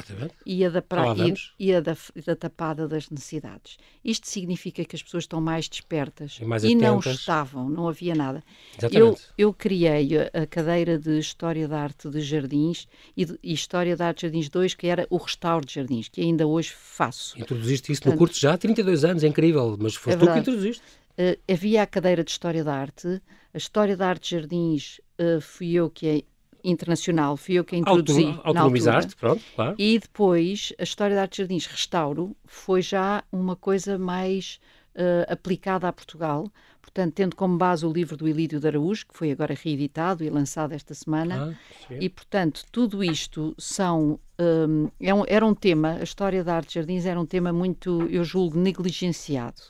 e 0.45 0.65
a, 0.65 0.69
da, 0.69 0.81
pra... 0.81 1.15
e, 1.15 1.33
e, 1.57 1.73
a 1.73 1.79
da, 1.79 1.95
da, 2.25 2.35
Tapada 2.35 2.85
das 2.87 3.09
Necessidades. 3.09 3.77
Isto 4.03 4.27
significa 4.27 4.83
que 4.83 4.95
as 4.95 5.01
pessoas 5.01 5.23
estão 5.23 5.39
mais 5.39 5.69
despertas 5.69 6.37
e, 6.41 6.45
mais 6.45 6.65
e 6.65 6.75
não 6.75 6.99
estavam, 6.99 7.69
não 7.69 7.87
havia 7.87 8.13
nada. 8.13 8.43
Eu, 8.91 9.17
eu 9.37 9.53
criei 9.53 10.09
a 10.33 10.45
cadeira 10.45 10.99
de 10.99 11.17
História 11.17 11.67
da 11.67 11.79
Arte 11.79 12.09
de 12.09 12.19
Jardins 12.19 12.87
e, 13.15 13.23
de, 13.23 13.39
e 13.41 13.53
História 13.53 13.95
da 13.95 14.07
Arte 14.07 14.21
de 14.21 14.27
Jardins 14.27 14.49
2, 14.49 14.73
que 14.73 14.87
era 14.87 15.07
o 15.09 15.17
restauro 15.17 15.65
de 15.65 15.73
jardins, 15.75 16.09
que 16.09 16.19
ainda 16.19 16.45
hoje 16.45 16.71
faço. 16.75 17.39
Introduziste 17.39 17.91
isso 17.91 18.01
Portanto, 18.01 18.19
no 18.19 18.27
curso 18.27 18.39
já 18.39 18.53
há 18.53 18.57
32 18.57 19.05
anos, 19.05 19.23
é 19.23 19.27
incrível, 19.27 19.77
mas 19.79 19.95
foi 19.95 20.13
é 20.13 20.17
tu 20.17 20.25
que 20.25 20.39
introduziste. 20.39 20.83
Uh, 21.11 21.39
havia 21.51 21.83
a 21.83 21.87
cadeira 21.87 22.23
de 22.23 22.31
História 22.31 22.63
da 22.63 22.73
Arte, 22.73 23.21
a 23.53 23.57
História 23.57 23.95
da 23.95 24.07
Arte 24.07 24.29
de 24.29 24.35
Jardins 24.41 24.99
uh, 25.21 25.39
fui 25.41 25.73
eu 25.73 25.89
que 25.89 26.09
a 26.09 26.31
internacional, 26.63 27.37
fui 27.37 27.55
eu 27.55 27.63
que 27.63 27.75
a 27.75 27.79
introduzi 27.79 28.25
Auto, 28.25 28.41
Autonomizaste, 28.47 29.15
pronto, 29.15 29.43
claro. 29.55 29.75
E 29.77 29.97
depois 29.99 30.73
a 30.77 30.83
História 30.83 31.15
da 31.15 31.23
Arte 31.23 31.31
de 31.31 31.37
Jardins 31.37 31.65
Restauro 31.65 32.35
foi 32.45 32.81
já 32.81 33.23
uma 33.31 33.55
coisa 33.55 33.97
mais 33.97 34.59
uh, 34.95 35.31
aplicada 35.31 35.87
a 35.87 35.93
Portugal, 35.93 36.47
portanto, 36.81 37.13
tendo 37.13 37.35
como 37.35 37.57
base 37.57 37.85
o 37.85 37.91
livro 37.91 38.15
do 38.15 38.27
Ilídio 38.27 38.59
de 38.59 38.67
Araújo, 38.67 39.07
que 39.07 39.17
foi 39.17 39.31
agora 39.31 39.55
reeditado 39.55 40.23
e 40.23 40.29
lançado 40.29 40.73
esta 40.73 40.93
semana, 40.93 41.57
ah, 41.89 41.93
e, 41.99 42.09
portanto, 42.09 42.63
tudo 42.71 43.03
isto 43.03 43.55
são. 43.57 44.19
Um, 44.39 44.89
é 44.99 45.13
um, 45.13 45.23
era 45.27 45.45
um 45.45 45.53
tema, 45.53 45.97
a 45.99 46.03
história 46.03 46.43
da 46.43 46.55
arte 46.55 46.69
de 46.69 46.73
jardins 46.75 47.05
era 47.05 47.19
um 47.19 47.25
tema 47.25 47.53
muito, 47.53 48.07
eu 48.09 48.23
julgo, 48.23 48.57
negligenciado 48.57 49.61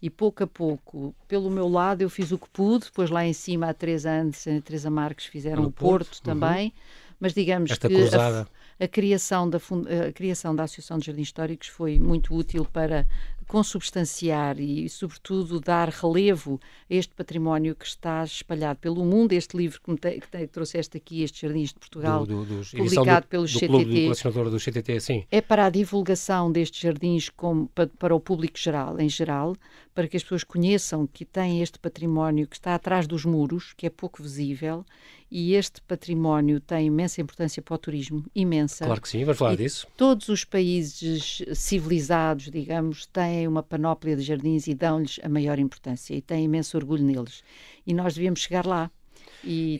e 0.00 0.10
pouco 0.10 0.44
a 0.44 0.46
pouco, 0.46 1.14
pelo 1.26 1.50
meu 1.50 1.68
lado, 1.68 2.02
eu 2.02 2.10
fiz 2.10 2.30
o 2.30 2.38
que 2.38 2.48
pude, 2.50 2.86
depois 2.86 3.10
lá 3.10 3.24
em 3.24 3.32
cima 3.32 3.68
a 3.68 3.74
Teresa 3.74 4.10
Andes 4.10 4.44
e 4.46 4.50
a 4.50 4.60
Teresa 4.60 4.90
Marques 4.90 5.26
fizeram 5.26 5.62
no 5.62 5.68
o 5.68 5.72
Porto, 5.72 6.06
Porto 6.06 6.16
uhum. 6.18 6.38
também, 6.38 6.72
mas 7.18 7.32
digamos 7.32 7.70
Esta 7.70 7.88
que 7.88 7.96
a, 8.14 8.46
a, 8.78 8.88
criação 8.88 9.48
da, 9.48 9.58
a 10.06 10.12
criação 10.12 10.54
da 10.54 10.64
Associação 10.64 10.98
de 10.98 11.06
Jardins 11.06 11.28
Históricos 11.28 11.68
foi 11.68 11.98
muito 11.98 12.34
útil 12.34 12.66
para 12.66 13.06
consubstanciar 13.46 14.58
e, 14.58 14.88
sobretudo, 14.88 15.60
dar 15.60 15.88
relevo 15.88 16.60
a 16.90 16.94
este 16.94 17.14
património 17.14 17.74
que 17.74 17.86
está 17.86 18.24
espalhado 18.24 18.78
pelo 18.80 19.04
mundo. 19.04 19.32
Este 19.32 19.56
livro 19.56 19.80
que, 19.80 19.90
me 19.90 19.96
te, 19.96 20.20
que, 20.20 20.28
te, 20.28 20.38
que 20.38 20.46
trouxeste 20.48 20.96
aqui, 20.96 21.22
Estes 21.22 21.40
Jardins 21.40 21.68
de 21.68 21.78
Portugal, 21.78 22.26
do, 22.26 22.44
do, 22.44 22.62
publicado 22.76 23.26
do, 23.26 23.28
pelo 23.28 23.44
do 23.44 23.48
CTT, 23.48 24.50
do 24.50 24.60
CTT 24.60 25.00
sim. 25.00 25.24
é 25.30 25.40
para 25.40 25.66
a 25.66 25.70
divulgação 25.70 26.50
destes 26.50 26.80
jardins 26.80 27.28
como, 27.28 27.68
para, 27.68 27.86
para 27.86 28.14
o 28.14 28.20
público 28.20 28.58
geral, 28.58 28.98
em 28.98 29.08
geral, 29.08 29.54
para 29.96 30.06
que 30.06 30.16
as 30.18 30.22
pessoas 30.22 30.44
conheçam 30.44 31.06
que 31.06 31.24
têm 31.24 31.62
este 31.62 31.78
património 31.78 32.46
que 32.46 32.54
está 32.54 32.74
atrás 32.74 33.06
dos 33.06 33.24
muros, 33.24 33.72
que 33.74 33.86
é 33.86 33.90
pouco 33.90 34.22
visível, 34.22 34.84
e 35.30 35.54
este 35.54 35.80
património 35.80 36.60
tem 36.60 36.88
imensa 36.88 37.22
importância 37.22 37.62
para 37.62 37.74
o 37.74 37.78
turismo, 37.78 38.22
imensa. 38.34 38.84
Claro 38.84 39.00
que 39.00 39.08
sim, 39.08 39.24
vamos 39.24 39.38
falar 39.38 39.54
e 39.54 39.56
disso. 39.56 39.86
Todos 39.96 40.28
os 40.28 40.44
países 40.44 41.42
civilizados, 41.54 42.50
digamos, 42.50 43.06
têm 43.06 43.48
uma 43.48 43.62
panóplia 43.62 44.14
de 44.14 44.22
jardins 44.22 44.66
e 44.66 44.74
dão-lhes 44.74 45.18
a 45.22 45.30
maior 45.30 45.58
importância 45.58 46.14
e 46.14 46.20
têm 46.20 46.44
imenso 46.44 46.76
orgulho 46.76 47.02
neles. 47.02 47.42
E 47.86 47.94
nós 47.94 48.14
devíamos 48.14 48.40
chegar 48.40 48.66
lá. 48.66 48.90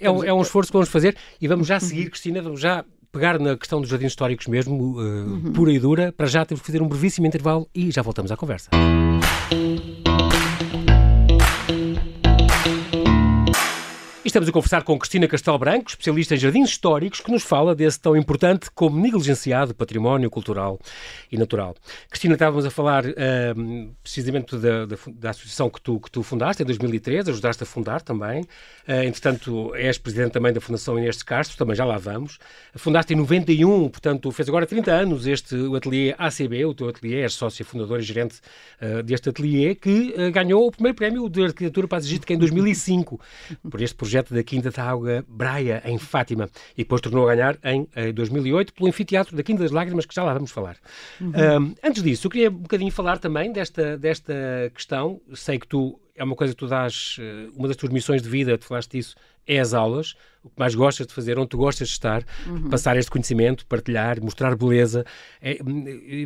É 0.01 0.11
um, 0.11 0.25
é, 0.25 0.33
um, 0.33 0.41
esforço 0.41 0.71
que 0.71 0.79
vamos 0.79 0.89
fazer 0.89 1.15
e 1.39 1.47
vamos 1.47 1.67
já 1.67 1.79
seguir, 1.81 2.09
Cristina, 2.09 2.41
vamos 2.41 2.61
já 2.61 2.87
pegar 3.13 3.39
na 3.39 3.55
questão 3.55 3.83
dos 3.83 3.91
jardins 3.91 4.13
históricos 4.13 4.47
mesmo, 4.47 4.75
uh, 4.75 4.99
uhum. 4.99 5.53
pura 5.53 5.73
e 5.73 5.79
dura. 5.79 6.11
Para 6.11 6.27
já 6.27 6.47
temos 6.47 6.63
que 6.63 6.67
fazer 6.67 6.81
um 6.81 6.89
brevíssimo 6.89 7.27
intervalo 7.27 7.69
e 7.75 7.91
já 7.91 8.01
voltamos 8.01 8.33
à 8.33 8.37
conversa. 8.37 8.71
Estamos 14.37 14.51
a 14.51 14.53
conversar 14.53 14.83
com 14.83 14.99
Cristina 14.99 15.27
Castelo 15.27 15.59
Branco, 15.59 15.89
especialista 15.89 16.35
em 16.35 16.37
jardins 16.37 16.69
históricos, 16.69 17.21
que 17.21 17.33
nos 17.33 17.43
fala 17.43 17.75
desse 17.75 17.99
tão 17.99 18.15
importante 18.15 18.71
como 18.75 19.01
negligenciado 19.01 19.75
património 19.75 20.29
cultural 20.29 20.79
e 21.33 21.39
natural. 21.39 21.75
Cristina, 22.11 22.35
estávamos 22.35 22.67
a 22.67 22.71
falar 22.71 23.07
uh, 23.07 23.95
precisamente 24.03 24.59
da, 24.59 24.85
da, 24.85 24.97
da, 25.11 25.31
associação 25.31 25.71
que 25.71 25.81
tu, 25.81 25.99
que 25.99 26.11
tu 26.11 26.23
fundaste 26.23 26.63
em 26.63 26.67
2013, 26.67 27.31
ajudaste 27.31 27.63
a 27.63 27.67
fundar 27.67 28.03
também. 28.03 28.43
Uh, 28.87 29.05
entretanto, 29.07 29.75
és 29.75 29.97
presidente 29.97 30.33
também 30.33 30.53
da 30.53 30.61
Fundação 30.61 30.99
Inês 30.99 31.17
de 31.17 31.25
Castro, 31.25 31.57
também 31.57 31.75
já 31.75 31.87
lá 31.87 31.97
vamos. 31.97 32.39
Fundaste 32.75 33.15
em 33.15 33.17
91, 33.17 33.89
portanto, 33.89 34.31
fez 34.31 34.51
agora 34.51 34.67
30 34.67 34.93
anos 34.93 35.27
este 35.27 35.55
o 35.55 35.77
ateliê 35.77 36.15
ACB, 36.19 36.63
o 36.67 36.75
teu 36.75 36.91
ateliê, 36.91 37.23
és 37.23 37.33
sócia 37.33 37.65
fundadora 37.65 38.03
e 38.03 38.05
gerente 38.05 38.41
uh, 38.83 39.03
deste 39.03 39.31
ateliê, 39.31 39.75
que 39.75 40.31
ganhou 40.31 40.67
o 40.67 40.71
primeiro 40.71 40.95
prémio 40.95 41.27
de 41.31 41.43
arquitetura 41.43 41.89
paisagística 41.89 42.35
em 42.35 42.37
2005, 42.37 43.19
por 43.71 43.81
este 43.81 43.97
projeto 43.97 44.26
da 44.35 44.43
Quinta 44.43 44.71
da 44.71 44.83
Água 44.83 45.25
Braia, 45.29 45.83
em 45.85 45.99
Fátima, 45.99 46.49
e 46.75 46.83
depois 46.83 47.01
tornou 47.01 47.29
a 47.29 47.35
ganhar 47.35 47.59
em, 47.65 47.89
em 47.97 48.13
2008 48.13 48.73
pelo 48.73 48.89
Anfiteatro 48.89 49.37
da 49.37 49.43
Quinta 49.43 49.63
das 49.63 49.73
Lágrimas, 49.73 50.07
que 50.07 50.15
já 50.15 50.23
lá 50.23 50.35
vamos 50.35 50.51
falar. 50.51 50.77
Uhum. 51.21 51.31
Um, 51.31 51.75
antes 51.83 52.03
disso, 52.03 52.27
eu 52.27 52.31
queria 52.31 52.51
um 52.51 52.55
bocadinho 52.55 52.91
falar 52.91 53.19
também 53.19 53.53
desta, 53.53 53.97
desta 53.97 54.35
questão. 54.75 55.21
Sei 55.35 55.59
que 55.59 55.67
tu, 55.67 55.99
é 56.17 56.25
uma 56.25 56.35
coisa 56.35 56.53
que 56.55 56.59
tu 56.59 56.67
dás, 56.67 57.17
eh, 57.21 57.49
uma 57.55 57.69
das 57.69 57.77
tuas 57.77 57.93
missões 57.93 58.23
de 58.23 58.29
vida, 58.29 58.57
tu 58.57 58.65
falaste 58.65 58.93
disso, 58.93 59.15
é 59.47 59.61
as 59.61 59.75
aulas, 59.75 60.15
o 60.43 60.49
que 60.49 60.59
mais 60.59 60.75
gostas 60.75 61.07
de 61.07 61.13
fazer, 61.13 61.39
onde 61.39 61.49
tu 61.49 61.57
gostas 61.57 61.89
de 61.89 61.95
estar, 61.95 62.25
uhum. 62.47 62.69
passar 62.69 62.97
este 62.97 63.11
conhecimento, 63.11 63.65
partilhar, 63.67 64.21
mostrar 64.21 64.57
beleza. 64.57 65.05
É, 65.41 65.59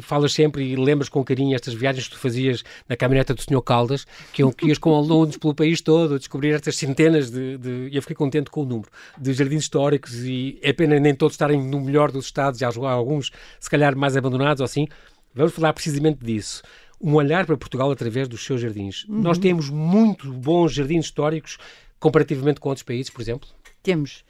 falas 0.01 0.33
sempre 0.33 0.65
e 0.65 0.77
lembras 0.77 1.09
com 1.09 1.23
carinho 1.23 1.55
estas 1.55 1.75
viagens 1.75 2.07
que 2.07 2.15
tu 2.15 2.19
fazias 2.19 2.63
na 2.89 2.97
caminhoneta 2.97 3.35
do 3.35 3.43
Sr. 3.43 3.63
Caldas, 3.63 4.07
que, 4.33 4.49
que 4.53 4.69
ias 4.69 4.79
com 4.79 4.95
alunos 4.95 5.37
pelo 5.37 5.55
país 5.55 5.81
todo 5.81 6.15
a 6.15 6.19
descobrir 6.19 6.53
estas 6.53 6.77
centenas 6.77 7.31
de, 7.31 7.59
de. 7.59 7.89
E 7.91 7.97
eu 7.97 8.03
fiquei 8.03 8.17
contente 8.17 8.51
com 8.51 8.63
o 8.63 8.67
número 8.67 8.89
de 9.19 9.33
jardins 9.33 9.63
históricos 9.63 10.15
e 10.25 10.59
é 10.63 10.73
pena 10.73 10.99
nem 10.99 11.15
todos 11.15 11.35
estarem 11.35 11.63
no 11.63 11.81
melhor 11.81 12.11
dos 12.11 12.27
estados, 12.27 12.61
e 12.61 12.65
há 12.65 12.91
alguns, 12.91 13.31
se 13.59 13.69
calhar, 13.69 13.97
mais 13.97 14.17
abandonados 14.17 14.61
ou 14.61 14.65
assim. 14.65 14.87
Vamos 15.35 15.53
falar 15.53 15.73
precisamente 15.73 16.25
disso 16.25 16.63
um 17.01 17.15
olhar 17.15 17.47
para 17.47 17.57
Portugal 17.57 17.91
através 17.91 18.29
dos 18.29 18.45
seus 18.45 18.61
jardins. 18.61 19.05
Uhum. 19.05 19.23
Nós 19.23 19.39
temos 19.39 19.71
muito 19.71 20.31
bons 20.33 20.73
jardins 20.73 21.07
históricos 21.07 21.57
comparativamente 21.99 22.61
com 22.61 22.69
outros 22.69 22.83
países, 22.83 23.11
por 23.11 23.23
exemplo? 23.23 23.49
Temos. 23.83 24.25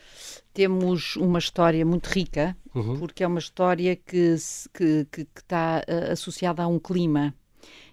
Temos 0.55 1.17
uma 1.17 1.39
história 1.39 1.85
muito 1.85 2.07
rica, 2.07 2.57
uhum. 2.75 2.99
porque 2.99 3.25
é 3.25 3.27
uma 3.27 3.39
história 3.39 3.97
que, 3.97 4.37
que, 4.73 5.07
que, 5.11 5.25
que 5.25 5.41
está 5.41 5.83
uh, 5.89 6.13
associada 6.13 6.63
a 6.63 6.67
um 6.69 6.79
clima. 6.79 7.35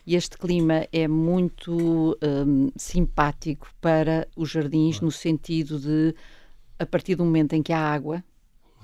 E 0.05 0.15
este 0.15 0.37
clima 0.37 0.87
é 0.91 1.07
muito 1.07 2.17
um, 2.23 2.71
simpático 2.77 3.67
para 3.81 4.27
os 4.35 4.49
jardins, 4.49 4.99
uhum. 4.99 5.05
no 5.05 5.11
sentido 5.11 5.79
de, 5.79 6.15
a 6.79 6.85
partir 6.85 7.15
do 7.15 7.25
momento 7.25 7.53
em 7.53 7.61
que 7.61 7.73
há 7.73 7.79
água, 7.79 8.23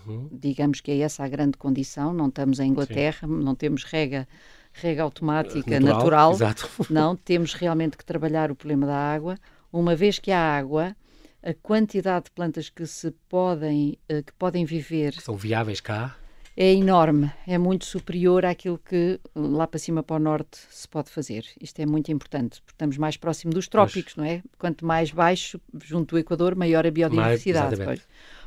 uhum. 0.06 0.28
digamos 0.32 0.82
que 0.82 0.92
é 0.92 1.00
essa 1.00 1.24
a 1.24 1.28
grande 1.28 1.58
condição, 1.58 2.14
não 2.14 2.28
estamos 2.28 2.60
em 2.60 2.70
Inglaterra, 2.70 3.28
Sim. 3.28 3.42
não 3.42 3.56
temos 3.56 3.84
rega 3.84 4.28
rega 4.74 5.04
automática 5.04 5.80
natural, 5.80 6.38
natural 6.38 6.70
não, 6.90 7.16
temos 7.16 7.54
realmente 7.54 7.96
que 7.96 8.04
trabalhar 8.04 8.52
o 8.52 8.56
problema 8.56 8.88
da 8.88 8.98
água 8.98 9.38
uma 9.74 9.96
vez 9.96 10.20
que 10.20 10.32
há 10.32 10.40
água, 10.40 10.96
a 11.42 11.54
quantidade 11.56 12.26
de 12.26 12.32
plantas 12.32 12.70
que 12.70 12.86
se 12.86 13.12
podem, 13.28 13.98
eh, 14.08 14.22
que 14.22 14.32
podem 14.34 14.64
viver. 14.64 15.14
Que 15.14 15.24
são 15.24 15.36
viáveis 15.36 15.82
cá? 15.82 16.16
É 16.56 16.72
enorme, 16.72 17.32
é 17.48 17.58
muito 17.58 17.84
superior 17.84 18.46
àquilo 18.46 18.78
que 18.78 19.20
lá 19.36 19.66
para 19.66 19.80
cima 19.80 20.04
para 20.04 20.18
o 20.18 20.20
norte 20.20 20.60
se 20.70 20.88
pode 20.88 21.10
fazer. 21.10 21.44
Isto 21.60 21.80
é 21.80 21.86
muito 21.88 22.12
importante, 22.12 22.62
porque 22.62 22.76
estamos 22.76 22.96
mais 23.00 23.18
próximo 23.18 23.52
dos 23.52 23.68
trópicos, 23.68 24.14
pois. 24.14 24.28
não 24.28 24.32
é? 24.32 24.44
Quanto 24.60 24.86
mais 24.86 25.10
baixo, 25.10 25.60
junto 25.84 26.14
do 26.14 26.20
Equador, 26.20 26.56
maior 26.56 26.86
a 26.86 26.92
biodiversidade. 26.92 27.84
Mais, 27.84 28.02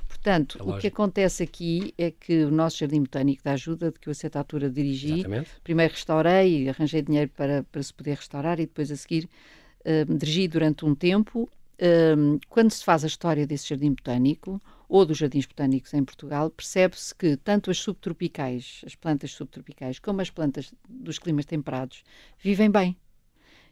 Portanto, 0.07 0.59
é 0.59 0.63
o 0.63 0.79
que 0.79 0.87
acontece 0.87 1.43
aqui 1.43 1.95
é 1.99 2.11
que 2.11 2.45
o 2.45 2.51
nosso 2.51 2.79
Jardim 2.79 3.03
Botânico 3.03 3.43
da 3.43 3.53
Ajuda, 3.53 3.91
de 3.91 3.99
que 3.99 4.09
eu 4.09 4.13
a 4.13 4.15
certa 4.15 4.39
altura 4.39 4.71
dirigi, 4.71 5.15
Exatamente. 5.15 5.51
primeiro 5.63 5.93
restaurei 5.93 6.65
e 6.65 6.69
arranjei 6.69 7.03
dinheiro 7.03 7.31
para, 7.37 7.65
para 7.65 7.83
se 7.83 7.93
poder 7.93 8.17
restaurar 8.17 8.59
e 8.59 8.67
depois 8.67 8.91
a 8.91 8.97
seguir 8.97 9.29
uh, 9.81 10.15
dirigi 10.17 10.49
durante 10.49 10.85
um 10.85 10.95
tempo. 10.95 11.49
Uh, 11.75 12.41
quando 12.49 12.71
se 12.71 12.83
faz 12.85 13.05
a 13.05 13.07
história 13.07 13.47
desse 13.47 13.69
jardim 13.69 13.91
botânico 13.91 14.61
ou 14.89 15.05
dos 15.05 15.19
jardins 15.19 15.47
botânicos 15.47 15.93
em 15.93 16.05
Portugal, 16.05 16.51
percebe-se 16.51 17.15
que 17.15 17.37
tanto 17.37 17.71
as 17.71 17.79
subtropicais, 17.79 18.83
as 18.87 18.95
plantas 18.95 19.33
subtropicais, 19.33 19.99
como 19.99 20.21
as 20.21 20.31
plantas 20.31 20.73
dos 20.89 21.19
climas 21.19 21.45
temperados 21.45 22.03
vivem 22.39 22.71
bem. 22.71 22.97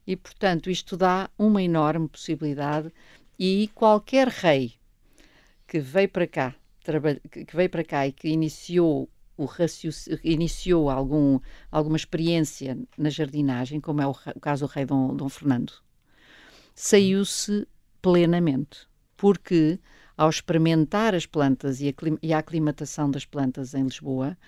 E, 0.06 0.16
portanto, 0.16 0.68
isto 0.68 0.96
dá 0.96 1.30
uma 1.38 1.62
enorme 1.62 2.08
possibilidade 2.08 2.92
e 3.38 3.70
qualquer 3.74 4.28
rei 4.28 4.74
que 5.66 5.78
veio 5.78 6.08
para 6.08 6.26
cá, 6.26 6.54
que 7.30 7.56
veio 7.56 7.70
para 7.70 7.84
cá 7.84 8.06
e 8.06 8.12
que 8.12 8.28
iniciou 8.28 9.08
o 9.36 9.48
iniciou 10.22 10.88
algum, 10.88 11.40
alguma 11.70 11.96
experiência 11.96 12.78
na 12.96 13.10
jardinagem, 13.10 13.80
como 13.80 14.00
é 14.00 14.06
o, 14.06 14.12
o 14.12 14.40
caso 14.40 14.66
do 14.66 14.70
rei 14.70 14.84
Dom, 14.84 15.14
Dom 15.16 15.28
Fernando, 15.28 15.72
saiu-se 16.74 17.66
plenamente, 18.00 18.86
porque 19.16 19.78
ao 20.16 20.30
experimentar 20.30 21.14
as 21.14 21.26
plantas 21.26 21.80
e 21.80 21.88
a, 21.88 21.92
e 22.22 22.32
a 22.32 22.38
aclimatação 22.38 23.10
das 23.10 23.24
plantas 23.24 23.74
em 23.74 23.82
Lisboa, 23.82 24.38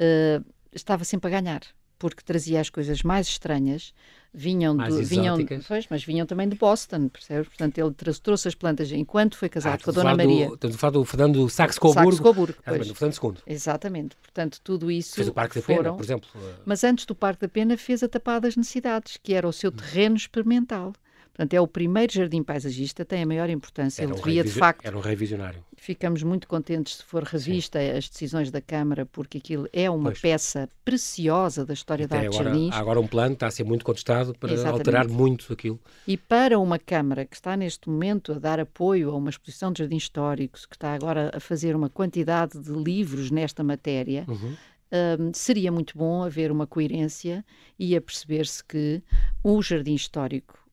uh, 0.00 0.44
estava 0.70 1.04
sempre 1.04 1.28
a 1.28 1.40
ganhar, 1.40 1.62
porque 1.98 2.22
trazia 2.22 2.60
as 2.60 2.70
coisas 2.70 3.02
mais 3.02 3.26
estranhas, 3.26 3.94
vinham 4.32 4.74
mais 4.74 4.94
de, 4.94 5.04
vinham, 5.04 5.38
pois, 5.66 5.86
mas 5.88 6.04
vinham 6.04 6.26
também 6.26 6.48
de 6.48 6.56
Boston, 6.56 7.08
percebes? 7.08 7.48
Portanto, 7.48 7.78
ele 7.78 7.94
trouxe, 8.22 8.48
as 8.48 8.54
plantas 8.54 8.92
enquanto 8.92 9.36
foi 9.36 9.48
casado 9.48 9.80
ah, 9.80 9.84
com 9.84 9.90
a 9.90 9.92
Dona 9.94 10.14
Maria. 10.14 10.46
estamos 10.52 10.76
a 10.76 10.78
falar 10.78 10.90
do 10.90 11.04
Fernando 11.04 11.48
Saxe-Coburgo. 11.48 12.10
Saxe-Coburgo, 12.10 12.58
ah, 12.66 12.72
do 12.72 12.94
Fernando 12.94 13.18
II. 13.22 13.42
Exatamente. 13.46 14.16
Portanto, 14.16 14.60
tudo 14.62 14.90
isso 14.90 15.14
Fez 15.14 15.28
o 15.28 15.32
Parque 15.32 15.60
foram... 15.60 15.76
da 15.76 15.82
Pena, 15.84 15.96
por 15.96 16.04
exemplo. 16.04 16.28
Mas 16.66 16.84
antes 16.84 17.06
do 17.06 17.14
Parque 17.14 17.40
da 17.40 17.48
Pena 17.48 17.76
fez 17.78 18.02
a 18.02 18.08
Tapada 18.08 18.40
das 18.40 18.56
Necessidades, 18.56 19.18
que 19.22 19.32
era 19.32 19.48
o 19.48 19.52
seu 19.52 19.72
terreno 19.72 20.16
experimental. 20.16 20.92
Portanto, 21.36 21.52
é 21.52 21.60
o 21.60 21.66
primeiro 21.66 22.10
jardim 22.10 22.42
paisagista, 22.42 23.04
tem 23.04 23.22
a 23.22 23.26
maior 23.26 23.50
importância. 23.50 24.00
Era 24.00 24.10
Ele 24.10 24.18
um 24.18 24.24
devia, 24.24 24.42
de 24.42 24.50
facto. 24.50 24.86
Era 24.86 24.96
um 24.96 25.00
revisionário. 25.00 25.62
Ficamos 25.76 26.22
muito 26.22 26.48
contentes 26.48 26.96
se 26.96 27.04
for 27.04 27.22
revista 27.22 27.78
Sim. 27.78 27.90
as 27.90 28.08
decisões 28.08 28.50
da 28.50 28.62
Câmara, 28.62 29.04
porque 29.04 29.36
aquilo 29.36 29.68
é 29.70 29.90
uma 29.90 30.04
pois. 30.04 30.20
peça 30.20 30.66
preciosa 30.82 31.66
da 31.66 31.74
história 31.74 32.08
da 32.08 32.16
arte 32.16 32.28
agora, 32.28 32.44
jardins. 32.44 32.74
Há 32.74 32.78
agora 32.78 32.98
um 32.98 33.06
plano, 33.06 33.34
está 33.34 33.48
a 33.48 33.50
ser 33.50 33.64
muito 33.64 33.84
contestado 33.84 34.34
para 34.38 34.50
Exatamente. 34.50 34.78
alterar 34.78 35.08
muito 35.08 35.52
aquilo. 35.52 35.78
E 36.08 36.16
para 36.16 36.58
uma 36.58 36.78
Câmara 36.78 37.26
que 37.26 37.36
está 37.36 37.54
neste 37.54 37.90
momento 37.90 38.32
a 38.32 38.38
dar 38.38 38.58
apoio 38.58 39.10
a 39.10 39.14
uma 39.14 39.28
exposição 39.28 39.70
de 39.70 39.80
jardins 39.80 40.04
históricos, 40.04 40.64
que 40.64 40.74
está 40.74 40.94
agora 40.94 41.30
a 41.34 41.38
fazer 41.38 41.76
uma 41.76 41.90
quantidade 41.90 42.58
de 42.58 42.72
livros 42.72 43.30
nesta 43.30 43.62
matéria, 43.62 44.24
uhum 44.26 44.56
um, 45.18 45.32
seria 45.34 45.72
muito 45.72 45.98
bom 45.98 46.22
haver 46.22 46.52
uma 46.52 46.66
coerência 46.66 47.44
e 47.78 47.96
a 47.96 48.00
perceber-se 48.00 48.62
que 48.62 49.02
o 49.42 49.60
jardim 49.60 49.94
histórico 49.94 50.65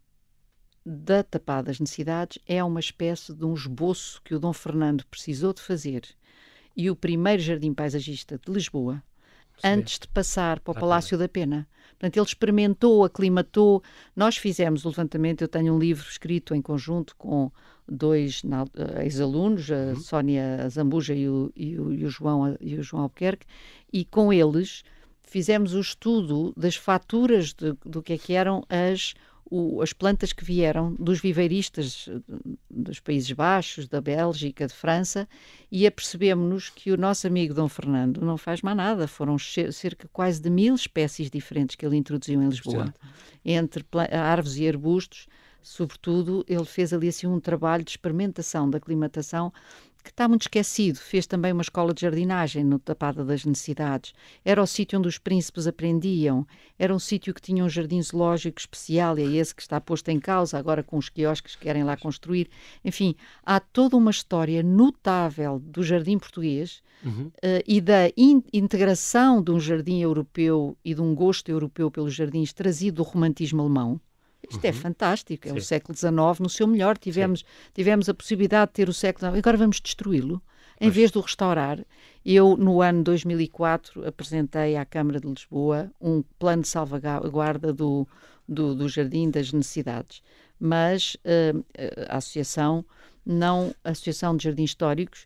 da 0.86 1.24
Tapada 1.24 1.68
das 1.68 1.80
Necessidades 1.80 2.40
é 2.48 2.64
uma 2.64 2.80
espécie 2.80 3.34
de 3.34 3.46
um 3.46 3.54
esboço 3.54 4.22
que 4.24 4.36
o 4.36 4.40
Dom 4.40 4.54
Fernando 4.54 5.06
precisou 5.08 5.54
de 5.54 5.62
fazer 5.62 6.04
e 6.76 6.90
o 6.90 6.96
primeiro 6.96 7.42
jardim 7.42 7.74
paisagista 7.74 8.40
de 8.44 8.52
Lisboa, 8.52 9.02
Sim. 9.58 9.68
antes 9.68 10.00
de 10.00 10.08
passar 10.08 10.60
para 10.60 10.72
o 10.72 10.76
Palácio 10.76 11.18
da 11.18 11.30
Pena. 11.30 11.68
Portanto, 11.92 12.18
ele 12.18 12.26
experimentou, 12.26 13.04
aclimatou. 13.06 13.84
Nós 14.16 14.38
fizemos 14.38 14.84
o 14.84 14.90
levantamento. 14.90 15.42
Eu 15.42 15.48
tenho 15.48 15.74
um 15.74 15.80
livro 15.80 16.06
escrito 16.10 16.56
em 16.56 16.62
conjunto 16.62 17.16
com 17.16 17.52
dois 17.88 18.42
ex-alunos, 19.02 19.70
a 19.72 19.76
uhum. 19.76 19.96
Sónia 19.98 20.68
Zambuja 20.70 21.14
e 21.14 21.30
o, 21.30 21.52
e, 21.56 21.80
o, 21.80 21.94
e, 21.94 22.06
o 22.06 22.10
João, 22.10 22.58
e 22.60 22.76
o 22.76 22.84
João 22.84 23.04
Albuquerque, 23.04 23.46
e 23.92 24.04
com 24.04 24.34
eles 24.34 24.84
fizemos 25.22 25.74
o 25.74 25.80
estudo 25.80 26.54
das 26.58 26.76
faturas 26.76 27.54
de, 27.54 27.74
do 27.86 28.02
que 28.02 28.14
é 28.14 28.18
que 28.18 28.34
eram 28.34 28.64
as 28.70 29.14
o, 29.56 29.84
as 29.84 29.94
plantas 29.94 30.34
que 30.34 30.44
vieram 30.44 30.96
dos 30.96 31.22
viveiristas 31.22 32.10
eh, 32.10 32.34
dos 32.72 33.00
Países 33.00 33.32
Baixos, 33.34 33.88
da 33.88 34.02
Bélgica, 34.02 34.66
de 34.66 34.74
França, 34.74 35.30
e 35.72 35.86
apercebemos-nos 35.86 36.72
que 36.72 36.92
o 36.92 36.98
nosso 36.98 37.28
amigo 37.28 37.54
Dom 37.54 37.70
Fernando 37.70 38.20
não 38.20 38.36
faz 38.36 38.64
mais 38.64 38.76
nada. 38.76 39.08
Foram 39.08 39.38
cerca 39.38 40.10
quase 40.12 40.42
de 40.42 40.50
mil 40.50 40.74
espécies 40.74 41.30
diferentes 41.30 41.76
que 41.76 41.86
ele 41.86 41.96
introduziu 41.96 42.42
em 42.42 42.50
Lisboa, 42.50 42.92
entre 43.46 43.86
árvores 44.12 44.58
e 44.58 44.68
arbustos. 44.68 45.28
Sobretudo, 45.62 46.44
ele 46.48 46.66
fez 46.66 46.92
ali 46.92 47.08
assim 47.08 47.28
um 47.28 47.40
trabalho 47.40 47.84
de 47.84 47.92
experimentação, 47.92 48.68
de 48.68 48.78
aclimatação 48.78 49.54
que 50.04 50.10
está 50.10 50.28
muito 50.28 50.44
esquecido. 50.44 50.98
Fez 50.98 51.26
também 51.26 51.54
uma 51.54 51.62
escola 51.62 51.94
de 51.94 52.02
jardinagem 52.02 52.64
no 52.64 52.78
Tapada 52.78 53.24
das 53.24 53.46
Necessidades. 53.46 54.14
Era 54.44 54.62
o 54.62 54.68
sítio 54.68 55.00
onde 55.00 55.08
os 55.08 55.18
príncipes 55.18 55.66
aprendiam. 55.66 56.46
Era 56.78 56.94
um 56.94 57.00
sítio 57.00 57.34
que 57.34 57.42
tinha 57.42 57.64
um 57.64 57.70
jardim 57.70 58.02
zoológico 58.02 58.60
especial, 58.60 59.18
e 59.18 59.24
é 59.24 59.40
esse 59.40 59.56
que 59.56 59.62
está 59.62 59.80
posto 59.80 60.10
em 60.10 60.20
causa 60.20 60.58
agora 60.58 60.84
com 60.84 60.98
os 60.98 61.10
quiosques 61.10 61.56
que 61.56 61.64
querem 61.64 61.84
lá 61.84 61.96
construir. 61.96 62.50
Enfim, 62.84 63.16
há 63.46 63.60
toda 63.60 63.96
uma 63.96 64.12
história 64.12 64.62
notável 64.62 65.60
do 65.60 65.82
jardim 65.82 66.18
português 66.18 66.84
uhum. 67.04 67.28
uh, 67.28 67.64
e 67.66 67.80
da 67.80 68.10
in 68.18 68.44
integração 68.52 69.42
de 69.42 69.52
um 69.52 69.60
jardim 69.60 70.02
europeu 70.02 70.78
e 70.84 70.94
de 70.94 71.02
um 71.02 71.16
gosto 71.16 71.50
europeu 71.50 71.90
pelos 71.90 72.14
jardins 72.14 72.52
trazido 72.52 72.98
do 72.98 73.04
romantismo 73.04 73.62
alemão. 73.62 74.00
Isto 74.50 74.66
é 74.66 74.70
uhum. 74.70 74.76
é 74.76 74.80
fantástico, 74.80 75.48
é 75.48 75.52
Sim. 75.52 75.58
o 75.58 75.62
século 75.62 75.98
XIX 75.98 76.40
no 76.40 76.50
seu 76.50 76.68
melhor. 76.68 76.98
Tivemos, 76.98 77.44
tivemos 77.74 78.10
a 78.10 78.14
possibilidade 78.14 78.70
de 78.72 78.74
ter 78.74 78.90
o 78.90 78.94
século 78.94 79.32
XIX. 79.32 79.40
Agora 79.40 79.58
vamos 79.58 79.80
destruí-lo. 79.80 80.42
Em 80.82 80.90
vez 80.90 81.12
de 81.12 81.18
o 81.18 81.22
restaurar, 81.22 81.80
eu, 82.26 82.58
no 82.58 82.82
ano 82.82 83.04
2004, 83.04 84.06
apresentei 84.06 84.76
à 84.76 84.84
Câmara 84.84 85.20
de 85.20 85.28
Lisboa 85.28 85.90
um 86.02 86.22
plano 86.38 86.64
de 86.64 86.68
salvaguarda 86.68 87.72
do, 87.72 88.06
do, 88.48 88.76
do 88.76 88.90
Jardim 88.90 89.30
das 89.30 89.54
Necessidades. 89.54 90.22
Mas 90.60 91.16
uh, 91.16 91.64
a 92.10 92.18
Associação, 92.18 92.84
não, 93.26 93.74
a 93.84 93.92
Associação 93.92 94.36
de 94.36 94.44
Jardins 94.44 94.72
Históricos, 94.72 95.26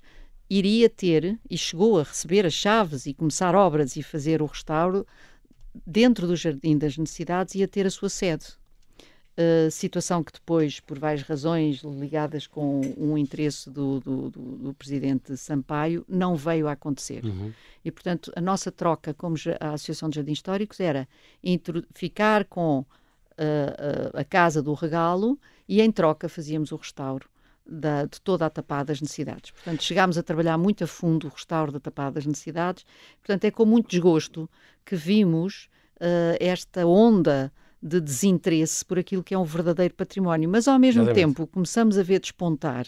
iria 0.49 0.89
ter 0.89 1.39
e 1.49 1.57
chegou 1.57 1.99
a 1.99 2.03
receber 2.03 2.45
as 2.45 2.53
chaves 2.53 3.07
e 3.07 3.13
começar 3.13 3.55
obras 3.55 3.95
e 3.95 4.03
fazer 4.03 4.41
o 4.41 4.45
restauro 4.45 5.07
dentro 5.85 6.27
do 6.27 6.35
Jardim 6.35 6.77
das 6.77 6.97
Necessidades, 6.97 7.55
ia 7.55 7.67
ter 7.67 7.85
a 7.87 7.89
sua 7.89 8.09
sede 8.09 8.45
Uh, 9.39 9.69
situação 9.69 10.23
que 10.23 10.33
depois, 10.33 10.79
por 10.79 10.97
várias 10.97 11.21
razões 11.21 11.83
ligadas 11.83 12.47
com 12.47 12.81
um 12.97 13.15
interesse 13.15 13.69
do, 13.69 13.99
do, 13.99 14.31
do, 14.31 14.41
do 14.57 14.73
presidente 14.73 15.37
Sampaio, 15.37 16.03
não 16.09 16.35
veio 16.35 16.67
a 16.67 16.71
acontecer. 16.71 17.23
Uhum. 17.23 17.53
E, 17.85 17.91
portanto, 17.91 18.31
a 18.35 18.41
nossa 18.41 18.71
troca 18.71 19.13
como 19.13 19.35
a 19.59 19.73
Associação 19.73 20.09
de 20.09 20.15
Jardins 20.15 20.39
Históricos 20.39 20.79
era 20.79 21.07
ficar 21.93 22.45
com 22.45 22.79
uh, 22.79 22.83
uh, 22.83 24.19
a 24.19 24.23
Casa 24.23 24.59
do 24.59 24.73
Regalo 24.73 25.39
e, 25.69 25.81
em 25.81 25.91
troca, 25.91 26.27
fazíamos 26.27 26.71
o 26.71 26.75
restauro 26.75 27.29
da, 27.63 28.05
de 28.05 28.19
toda 28.21 28.43
a 28.47 28.49
tapada 28.49 28.85
das 28.85 29.01
necessidades. 29.01 29.51
Portanto, 29.51 29.83
chegámos 29.83 30.17
a 30.17 30.23
trabalhar 30.23 30.57
muito 30.57 30.83
a 30.83 30.87
fundo 30.87 31.27
o 31.27 31.29
restauro 31.29 31.71
da 31.71 31.79
tapada 31.79 32.13
das 32.13 32.25
necessidades. 32.25 32.87
Portanto, 33.21 33.45
é 33.45 33.51
com 33.51 33.67
muito 33.67 33.87
desgosto 33.87 34.49
que 34.83 34.95
vimos 34.95 35.69
esta 36.39 36.85
onda 36.87 37.51
de 37.81 37.99
desinteresse 37.99 38.83
por 38.83 38.97
aquilo 38.97 39.23
que 39.23 39.33
é 39.33 39.37
um 39.37 39.43
verdadeiro 39.43 39.93
património. 39.93 40.49
Mas, 40.49 40.67
ao 40.67 40.79
mesmo 40.79 41.03
Exatamente. 41.03 41.25
tempo, 41.25 41.47
começamos 41.47 41.97
a 41.97 42.03
ver 42.03 42.19
despontar 42.19 42.87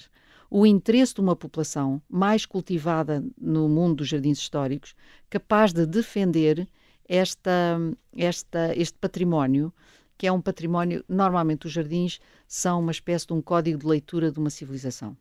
o 0.50 0.66
interesse 0.66 1.14
de 1.14 1.22
uma 1.22 1.36
população 1.36 2.02
mais 2.10 2.46
cultivada 2.46 3.24
no 3.40 3.70
mundo 3.70 3.98
dos 3.98 4.08
jardins 4.08 4.40
históricos, 4.40 4.96
capaz 5.30 5.72
de 5.72 5.86
defender 5.86 6.68
esta, 7.08 7.80
esta, 8.16 8.76
este 8.76 8.98
património, 8.98 9.72
que 10.18 10.26
é 10.26 10.32
um 10.32 10.42
património. 10.42 11.04
Normalmente, 11.08 11.68
os 11.68 11.72
jardins 11.72 12.20
são 12.48 12.80
uma 12.80 12.92
espécie 12.92 13.28
de 13.28 13.34
um 13.34 13.42
código 13.42 13.78
de 13.78 13.86
leitura 13.86 14.32
de 14.32 14.40
uma 14.40 14.50
civilização. 14.50 15.16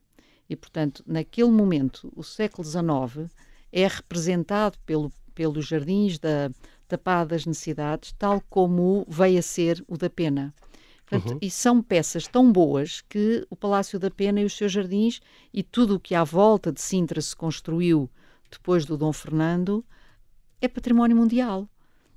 E, 0.49 0.57
portanto, 0.57 1.05
naquele 1.07 1.51
momento, 1.51 2.11
o 2.17 2.23
século 2.23 2.67
XIX 2.67 3.31
é 3.71 3.87
representado 3.87 4.79
pelo, 4.87 5.13
pelos 5.35 5.67
jardins 5.67 6.19
da, 6.19 6.51
tapado 6.89 7.31
das 7.31 7.47
necessidades, 7.47 8.13
tal 8.19 8.43
como 8.49 9.07
veio 9.09 9.39
a 9.39 9.43
ser 9.43 9.85
o 9.87 9.97
da 9.97 10.11
Pena. 10.11 10.55
Portanto, 11.07 11.33
uhum. 11.33 11.39
E 11.41 11.51
são 11.51 11.83
peças 11.83 12.27
tão 12.27 12.51
boas 12.53 13.03
que 13.09 13.47
o 13.49 13.57
Palácio 13.57 13.99
da 13.99 14.11
Pena 14.11 14.41
e 14.41 14.45
os 14.45 14.57
seus 14.57 14.73
jardins 14.73 15.21
e 15.53 15.63
tudo 15.63 15.97
o 15.97 16.01
que 16.01 16.15
à 16.15 16.25
volta 16.25 16.73
de 16.73 16.81
Sintra 16.81 17.21
se 17.21 17.35
construiu 17.35 18.11
depois 18.51 18.85
do 18.85 18.97
Dom 18.97 19.13
Fernando 19.13 19.85
é 20.61 20.69
património 20.69 21.17
mundial. 21.17 21.69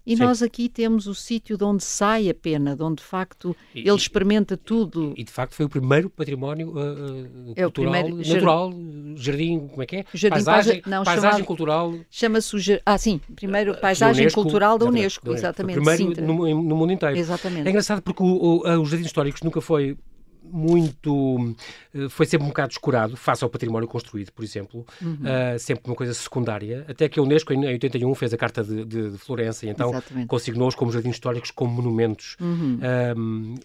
E 0.05 0.17
Sim. 0.17 0.23
nós 0.23 0.41
aqui 0.41 0.67
temos 0.67 1.05
o 1.05 1.13
sítio 1.13 1.57
de 1.57 1.63
onde 1.63 1.83
sai 1.83 2.29
a 2.29 2.33
pena, 2.33 2.75
de 2.75 2.83
onde 2.83 3.01
de 3.01 3.03
facto 3.03 3.55
e, 3.73 3.81
ele 3.81 3.95
experimenta 3.95 4.57
tudo. 4.57 5.13
E, 5.15 5.23
de 5.23 5.31
facto 5.31 5.53
foi 5.53 5.65
o 5.65 5.69
primeiro 5.69 6.09
património 6.09 6.71
uh, 6.71 7.53
é 7.55 7.63
cultural, 7.63 7.93
primeiro, 7.93 8.15
natural, 8.17 8.73
jardim, 9.15 9.67
como 9.67 9.83
é 9.83 9.85
que 9.85 9.95
é? 9.97 10.05
Jardim 10.13 10.43
paisagem, 10.43 10.81
não, 10.85 11.03
paisagem 11.03 11.31
chamado, 11.31 11.45
cultural. 11.45 11.93
Chama-se 12.09 12.55
o 12.55 12.59
Ah, 12.85 12.97
sim, 12.97 13.21
primeiro 13.35 13.77
paisagem 13.79 14.23
Unesco, 14.23 14.41
cultural 14.41 14.77
da 14.77 14.85
Unesco, 14.85 15.31
exatamente. 15.31 15.79
exatamente 15.79 16.11
primeiro 16.15 16.33
no, 16.33 16.63
no, 16.63 16.75
mundo 16.75 16.93
inteiro. 16.93 17.17
Exatamente. 17.17 17.67
É 17.67 17.69
engraçado 17.69 18.01
porque 18.01 18.23
o, 18.23 18.25
o, 18.25 18.81
os 18.81 18.89
jardins 18.89 19.05
históricos 19.07 19.41
nunca 19.43 19.61
foi 19.61 19.97
muito. 20.43 21.55
Eh, 21.93 22.09
foi 22.09 22.25
sempre 22.25 22.45
um 22.45 22.49
bocado 22.49 22.69
descurado, 22.69 23.15
face 23.15 23.43
ao 23.43 23.49
património 23.49 23.87
construído, 23.87 24.31
por 24.31 24.43
exemplo, 24.43 24.85
uhum. 25.01 25.13
uh, 25.13 25.59
sempre 25.59 25.83
uma 25.89 25.95
coisa 25.95 26.13
secundária, 26.13 26.85
até 26.87 27.07
que 27.07 27.19
a 27.19 27.23
Unesco, 27.23 27.53
em 27.53 27.65
81, 27.65 28.13
fez 28.15 28.33
a 28.33 28.37
Carta 28.37 28.63
de, 28.63 28.85
de, 28.85 29.11
de 29.11 29.17
Florença, 29.17 29.65
e 29.65 29.69
então 29.69 29.91
consignou-os 30.27 30.75
como 30.75 30.91
jardins 30.91 31.15
históricos, 31.15 31.51
como 31.51 31.73
monumentos. 31.73 32.35
Uhum. 32.39 32.79
Um, 33.17 33.55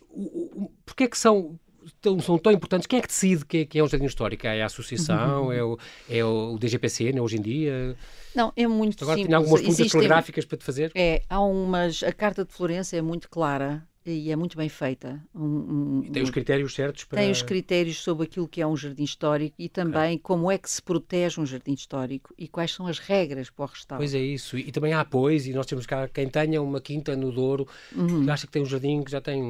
Porquê 0.85 1.05
é 1.05 1.09
que 1.09 1.19
são 1.19 1.59
tão, 2.01 2.19
são 2.21 2.39
tão 2.39 2.53
importantes. 2.53 2.87
Quem 2.87 2.99
é 2.99 3.03
que 3.03 3.09
decide 3.09 3.45
quem 3.45 3.61
é, 3.63 3.65
quem 3.65 3.81
é 3.81 3.85
um 3.85 3.89
jardim 3.89 4.07
histórico? 4.07 4.47
É 4.47 4.63
a 4.63 4.67
associação? 4.67 5.47
Uhum. 5.47 5.53
É, 5.53 5.63
o, 5.63 5.79
é 6.09 6.25
o 6.25 6.59
DGPC, 6.59 7.13
né, 7.13 7.21
hoje 7.21 7.37
em 7.37 7.43
dia? 7.43 7.97
Não, 8.35 8.53
é 8.57 8.67
muito 8.67 9.03
Agora, 9.03 9.19
simples. 9.19 9.27
Agora, 9.27 9.27
tem 9.27 9.35
algumas 9.35 9.61
perguntas 9.61 9.93
telegráficas 9.93 10.45
para 10.45 10.59
te 10.59 10.65
fazer? 10.65 10.93
É, 10.95 11.23
há 11.29 11.41
umas... 11.41 12.03
A 12.03 12.13
Carta 12.13 12.45
de 12.45 12.53
Florença 12.53 12.97
é 12.97 13.03
muito 13.03 13.29
clara 13.29 13.87
e 14.07 14.31
é 14.31 14.37
muito 14.37 14.57
bem 14.57 14.69
feita. 14.69 15.21
Um, 15.35 16.01
um, 16.05 16.13
tem 16.13 16.23
os 16.23 16.31
critérios 16.31 16.75
certos 16.75 17.05
para... 17.05 17.21
Tem 17.21 17.31
os 17.31 17.43
critérios 17.43 17.99
sobre 17.99 18.25
aquilo 18.25 18.47
que 18.47 18.61
é 18.61 18.67
um 18.67 18.77
jardim 18.77 19.03
histórico 19.03 19.57
e 19.59 19.69
também 19.69 20.15
okay. 20.15 20.19
como 20.19 20.51
é 20.51 20.57
que 20.57 20.71
se 20.71 20.81
protege 20.81 21.41
um 21.41 21.47
jardim 21.47 21.75
histórico 21.75 22.33
e 22.39 22.47
quais 22.47 22.73
são 22.73 22.87
as 22.87 22.99
regras 22.99 23.51
para 23.51 23.65
o 23.65 23.69
restauro. 23.69 24.01
Pois 24.01 24.15
é 24.15 24.21
isso, 24.21 24.57
e, 24.57 24.71
também 24.71 24.93
há 24.93 25.01
apoios 25.01 25.47
e 25.47 25.53
nós 25.53 25.67
temos 25.67 25.87
cá 25.87 26.07
quem 26.09 26.29
tenha 26.29 26.63
uma 26.63 26.81
quinta 26.81 27.17
no 27.17 27.33
Douro 27.33 27.67
uhum. 27.95 28.25
que 28.25 28.31
acha 28.31 28.47
que 28.47 28.53
tem 28.53 28.63
um 28.63 28.67
jardim 28.67 29.03
que 29.03 29.11
já 29.11 29.21
tem 29.21 29.43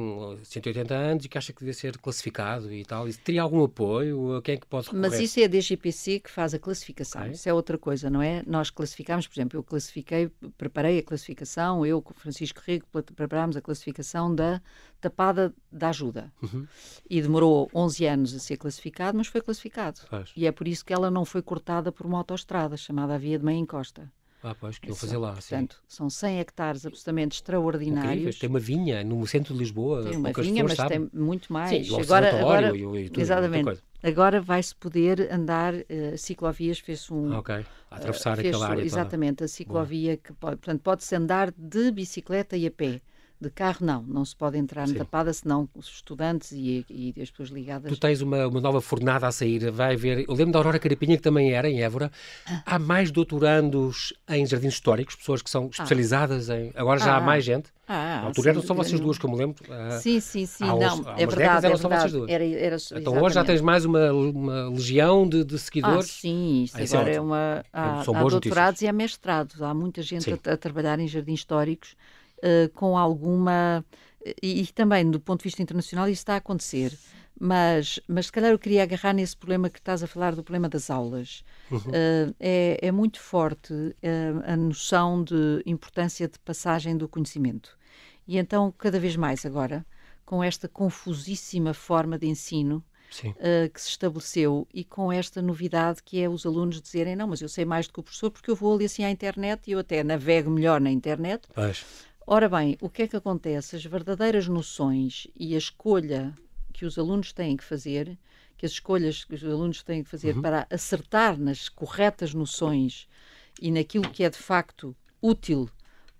180 0.43 0.93
anos 0.95 1.25
e 1.25 1.29
que 1.29 1.37
acha 1.37 1.53
que 1.53 1.63
deve 1.63 1.77
ser 1.77 1.97
classificado 1.97 2.73
e 2.73 2.83
tal. 2.83 3.07
E 3.07 3.13
teria 3.13 3.43
algum 3.43 3.63
apoio? 3.63 4.41
Quem 4.41 4.55
é 4.55 4.57
que 4.57 4.65
pode 4.65 4.87
recorrer? 4.87 5.09
Mas 5.09 5.19
isso 5.19 5.39
é 5.39 5.43
a 5.43 5.47
DGPC 5.47 6.19
que 6.19 6.31
faz 6.31 6.53
a 6.53 6.59
classificação, 6.59 7.21
okay. 7.21 7.33
isso 7.33 7.47
é 7.47 7.53
outra 7.53 7.77
coisa, 7.77 8.09
não 8.09 8.21
é? 8.21 8.43
Nós 8.47 8.69
classificamos, 8.69 9.27
por 9.27 9.35
exemplo, 9.35 9.59
eu 9.59 9.63
classifiquei, 9.63 10.31
preparei 10.57 10.99
a 10.99 11.03
classificação, 11.03 11.85
eu 11.85 12.01
com 12.01 12.13
Francisco 12.13 12.61
Rigo 12.65 12.85
preparámos 13.15 13.55
a 13.55 13.61
classificação 13.61 14.33
da 14.33 14.46
tapada 14.99 15.53
da 15.71 15.89
ajuda. 15.89 16.31
Uhum. 16.41 16.67
E 17.09 17.21
demorou 17.21 17.69
11 17.73 18.05
anos 18.05 18.33
a 18.33 18.39
ser 18.39 18.57
classificado, 18.57 19.17
mas 19.17 19.27
foi 19.27 19.41
classificado. 19.41 20.01
E 20.35 20.45
é 20.45 20.51
por 20.51 20.67
isso 20.67 20.83
que 20.83 20.93
ela 20.93 21.09
não 21.11 21.25
foi 21.25 21.41
cortada 21.41 21.91
por 21.91 22.05
uma 22.05 22.17
autoestrada, 22.17 22.75
chamada 22.75 23.15
a 23.15 23.17
Via 23.17 23.37
de 23.37 23.45
Meia 23.45 23.57
Encosta. 23.57 24.11
Ah, 24.43 24.55
pois, 24.57 24.77
que 24.77 24.89
eu 24.89 24.95
fazer 24.95 25.17
lá. 25.17 25.33
Portanto, 25.33 25.81
sim. 25.87 25.97
são 25.97 26.09
100 26.09 26.39
hectares 26.39 26.85
absolutamente 26.85 27.35
extraordinários. 27.35 28.11
Incríveis. 28.11 28.39
Tem 28.39 28.49
uma 28.49 28.59
vinha 28.59 29.03
no 29.03 29.25
centro 29.25 29.53
de 29.53 29.59
Lisboa. 29.59 30.03
Tem 30.03 30.15
uma 30.15 30.31
vinha, 30.31 30.63
mas 30.63 30.75
sabem. 30.75 31.07
tem 31.09 31.19
muito 31.19 31.51
mais. 31.51 31.87
Sim, 31.87 31.99
agora, 31.99 32.39
agora, 32.39 32.77
e, 32.77 33.05
e 33.05 33.09
tudo, 33.09 33.19
exatamente. 33.19 33.83
Agora 34.01 34.39
vai-se 34.39 34.75
poder 34.75 35.27
andar, 35.33 35.73
uh, 35.73 36.17
ciclovias, 36.17 36.77
fez 36.77 37.09
um... 37.09 37.33
Ok, 37.35 37.65
atravessar 37.89 38.37
uh, 38.37 38.41
aquela 38.41 38.69
área 38.69 38.83
Exatamente, 38.83 39.37
toda. 39.37 39.45
a 39.45 39.47
ciclovia, 39.47 40.11
Boa. 40.11 40.17
que 40.17 40.33
pode, 40.33 40.57
portanto, 40.57 40.81
pode-se 40.81 41.15
andar 41.15 41.51
de 41.51 41.91
bicicleta 41.91 42.55
e 42.55 42.67
a 42.67 42.71
pé 42.71 43.01
De 43.39 43.51
carro, 43.51 43.85
não. 43.85 44.01
Não 44.01 44.25
se 44.25 44.35
pode 44.35 44.57
entrar 44.57 44.87
Sim. 44.87 44.93
na 44.93 44.99
tapada, 44.99 45.31
senão 45.31 45.69
os 45.75 45.87
estudantes 45.87 46.51
e, 46.51 46.83
e, 46.89 47.21
as 47.21 47.29
pessoas 47.29 47.49
ligadas. 47.49 47.91
Tu 47.91 47.99
tens 47.99 48.19
uma, 48.19 48.47
uma 48.47 48.59
nova 48.59 48.81
fornada 48.81 49.27
a 49.27 49.31
sair. 49.31 49.69
Vai 49.69 49.93
haver. 49.93 50.25
Eu 50.27 50.33
lembro 50.33 50.53
da 50.53 50.59
Aurora 50.59 50.79
Carapinha, 50.79 51.15
que 51.17 51.21
também 51.21 51.53
era 51.53 51.69
em 51.69 51.81
Évora. 51.81 52.11
Há 52.65 52.79
mais 52.79 53.11
doutorandos 53.11 54.11
em 54.27 54.43
jardins 54.43 54.73
históricos, 54.73 55.15
pessoas 55.15 55.43
que 55.43 55.51
são 55.51 55.65
ah. 55.65 55.69
especializadas 55.71 56.49
ah. 56.49 56.59
em. 56.59 56.71
Agora 56.75 56.99
já 56.99 57.13
ah. 57.13 57.17
há 57.17 57.21
mais 57.21 57.45
gente. 57.45 57.69
Ah, 57.87 58.21
Na 58.21 58.27
altura 58.27 58.49
eram 58.49 58.61
só 58.61 58.73
vocês 58.73 58.99
duas, 58.99 59.19
como 59.19 59.35
lembro. 59.35 59.63
Ah, 59.69 59.99
sim, 60.01 60.19
sim, 60.19 60.45
sim. 60.45 60.63
Há 60.63 60.75
não, 60.75 61.07
há 61.07 61.21
é 61.21 61.25
verdade. 61.27 61.67
Eram 61.67 61.75
é 61.75 61.77
só 61.77 61.87
vocês 61.87 62.11
duas. 62.11 62.29
Era, 62.29 62.43
era, 62.43 62.77
então 62.95 63.21
hoje 63.21 63.35
já 63.35 63.45
tens 63.45 63.61
mais 63.61 63.85
uma, 63.85 64.11
uma 64.11 64.69
legião 64.69 65.29
de, 65.29 65.45
de 65.45 65.59
seguidores. 65.59 66.09
Ah, 66.09 66.21
sim, 66.21 66.63
isso 66.63 66.75
ah, 66.75 66.99
agora 66.99 67.11
é, 67.11 67.15
é 67.15 67.21
uma. 67.21 67.65
Há, 67.71 68.01
há 68.01 68.03
doutorados 68.03 68.31
notícias. 68.33 68.81
e 68.81 68.87
há 68.87 68.93
mestrados. 68.93 69.61
Há 69.61 69.73
muita 69.75 70.01
gente 70.01 70.29
a, 70.31 70.53
a, 70.53 70.57
trabalhar 70.57 70.99
em 70.99 71.07
jardins 71.07 71.39
históricos 71.39 71.95
uh, 72.39 72.69
com 72.73 72.97
alguma. 72.97 73.85
E, 74.41 74.61
e, 74.61 74.67
também, 74.67 75.09
do 75.09 75.19
ponto 75.19 75.39
de 75.39 75.45
vista 75.45 75.61
internacional, 75.61 76.07
isso 76.09 76.21
está 76.21 76.33
a 76.33 76.37
acontecer. 76.37 76.97
Mas, 77.39 77.99
mas 78.07 78.25
se 78.25 78.31
calhar 78.31 78.51
eu 78.51 78.57
queria 78.57 78.83
agarrar 78.83 79.13
nesse 79.13 79.37
problema 79.37 79.69
que 79.69 79.77
estás 79.77 80.01
a 80.01 80.07
falar, 80.07 80.35
do 80.35 80.43
problema 80.43 80.67
das 80.67 80.89
aulas. 80.89 81.43
Uhum. 81.69 81.77
Uh, 81.77 82.35
é, 82.39 82.79
é, 82.81 82.91
muito 82.91 83.19
forte 83.19 83.73
uh, 83.73 84.43
a 84.45 84.57
noção 84.57 85.23
de 85.23 85.61
importância 85.65 86.27
de 86.27 86.39
passagem 86.39 86.97
do 86.97 87.07
conhecimento. 87.07 87.77
E 88.27 88.37
então, 88.37 88.73
cada 88.77 88.99
vez 88.99 89.15
mais 89.15 89.45
agora, 89.45 89.85
com 90.25 90.43
esta 90.43 90.67
confusíssima 90.67 91.73
forma 91.73 92.17
de 92.17 92.27
ensino, 92.27 92.83
Uh, 93.23 93.69
que 93.73 93.81
se 93.81 93.87
estabeleceu 93.87 94.67
e 94.73 94.83
com 94.83 95.11
esta 95.11 95.41
novidade 95.41 96.03
que 96.03 96.21
é 96.21 96.27
os 96.29 96.45
alunos 96.45 96.81
dizerem 96.81 97.15
não, 97.15 97.27
mas 97.27 97.41
eu 97.41 97.47
sei 97.47 97.63
mais 97.63 97.87
do 97.87 97.93
que 97.93 97.99
o 98.01 98.03
professor 98.03 98.29
porque 98.29 98.51
eu 98.51 98.55
vou 98.55 98.75
ali 98.75 98.83
assim 98.83 99.03
à 99.05 99.09
internet 99.09 99.67
e 99.67 99.71
eu 99.71 99.79
até 99.79 100.03
navego 100.03 100.51
melhor 100.51 100.81
na 100.81 100.91
internet. 100.91 101.47
Pois. 101.55 101.85
Ora 102.29 102.49
bem, 102.49 102.77
o 102.81 102.89
que 102.89 103.03
é 103.03 103.07
que 103.07 103.15
acontece? 103.15 103.77
As 103.77 103.85
verdadeiras 103.85 104.49
noções 104.49 105.27
e 105.33 105.55
a 105.55 105.57
escolha 105.57 106.35
que 106.73 106.85
os 106.85 106.97
alunos 106.99 107.31
têm 107.31 107.55
que 107.55 107.63
fazer, 107.63 108.17
que 108.57 108.65
as 108.65 108.73
escolhas 108.73 109.23
que 109.23 109.33
os 109.33 109.45
alunos 109.45 109.81
têm 109.81 110.03
que 110.03 110.09
fazer 110.09 110.35
uhum. 110.35 110.41
para 110.41 110.67
acertar 110.69 111.39
nas 111.39 111.69
corretas 111.69 112.33
noções 112.33 113.07
e 113.61 113.71
naquilo 113.71 114.09
que 114.09 114.25
é 114.25 114.29
de 114.29 114.37
facto 114.37 114.93
útil 115.21 115.69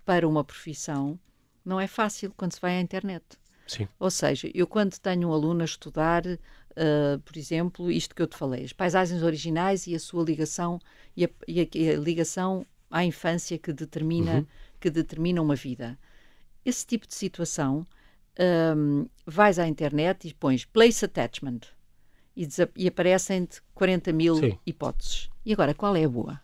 para 0.06 0.26
uma 0.26 0.46
profissão, 0.46 1.20
não 1.66 1.78
é 1.78 1.88
fácil 1.88 2.34
quando 2.38 2.54
se 2.54 2.62
vai 2.62 2.78
à 2.78 2.80
internet. 2.80 3.26
Sim. 3.68 3.86
Ou 4.00 4.10
seja, 4.10 4.50
eu 4.54 4.66
quando 4.66 4.98
tenho 4.98 5.28
um 5.28 5.34
aluno 5.34 5.62
a 5.62 5.66
estudar, 5.66 6.26
uh, 6.26 7.20
por 7.26 7.38
exemplo, 7.38 7.92
isto 7.92 8.16
que 8.16 8.22
eu 8.22 8.28
te 8.28 8.38
falei, 8.38 8.64
as 8.64 8.72
paisagens 8.72 9.22
originais 9.24 9.86
e 9.88 9.94
a 9.94 10.00
sua 10.00 10.24
ligação 10.24 10.80
e 11.18 11.26
a, 11.26 11.30
e 11.46 11.60
a, 11.60 11.94
a 11.94 12.00
ligação 12.00 12.66
à 12.90 13.04
infância 13.04 13.58
que 13.58 13.74
determina, 13.74 14.36
uhum. 14.36 14.48
Que 14.88 14.92
determina 14.92 15.42
uma 15.42 15.56
vida. 15.56 15.98
Esse 16.66 16.86
tipo 16.86 17.08
de 17.08 17.14
situação, 17.14 17.86
um, 18.76 19.06
vais 19.26 19.60
à 19.60 19.68
internet 19.68 20.28
e 20.28 20.34
pões 20.34 20.66
place 20.66 21.04
attachment 21.04 21.60
e, 22.36 22.48
e 22.76 22.88
aparecem-te 22.88 23.62
40 23.74 24.14
mil 24.14 24.36
Sim. 24.36 24.58
hipóteses. 24.66 25.30
E 25.46 25.54
agora, 25.54 25.74
qual 25.74 25.96
é 25.96 26.06
a 26.06 26.10
boa? 26.10 26.40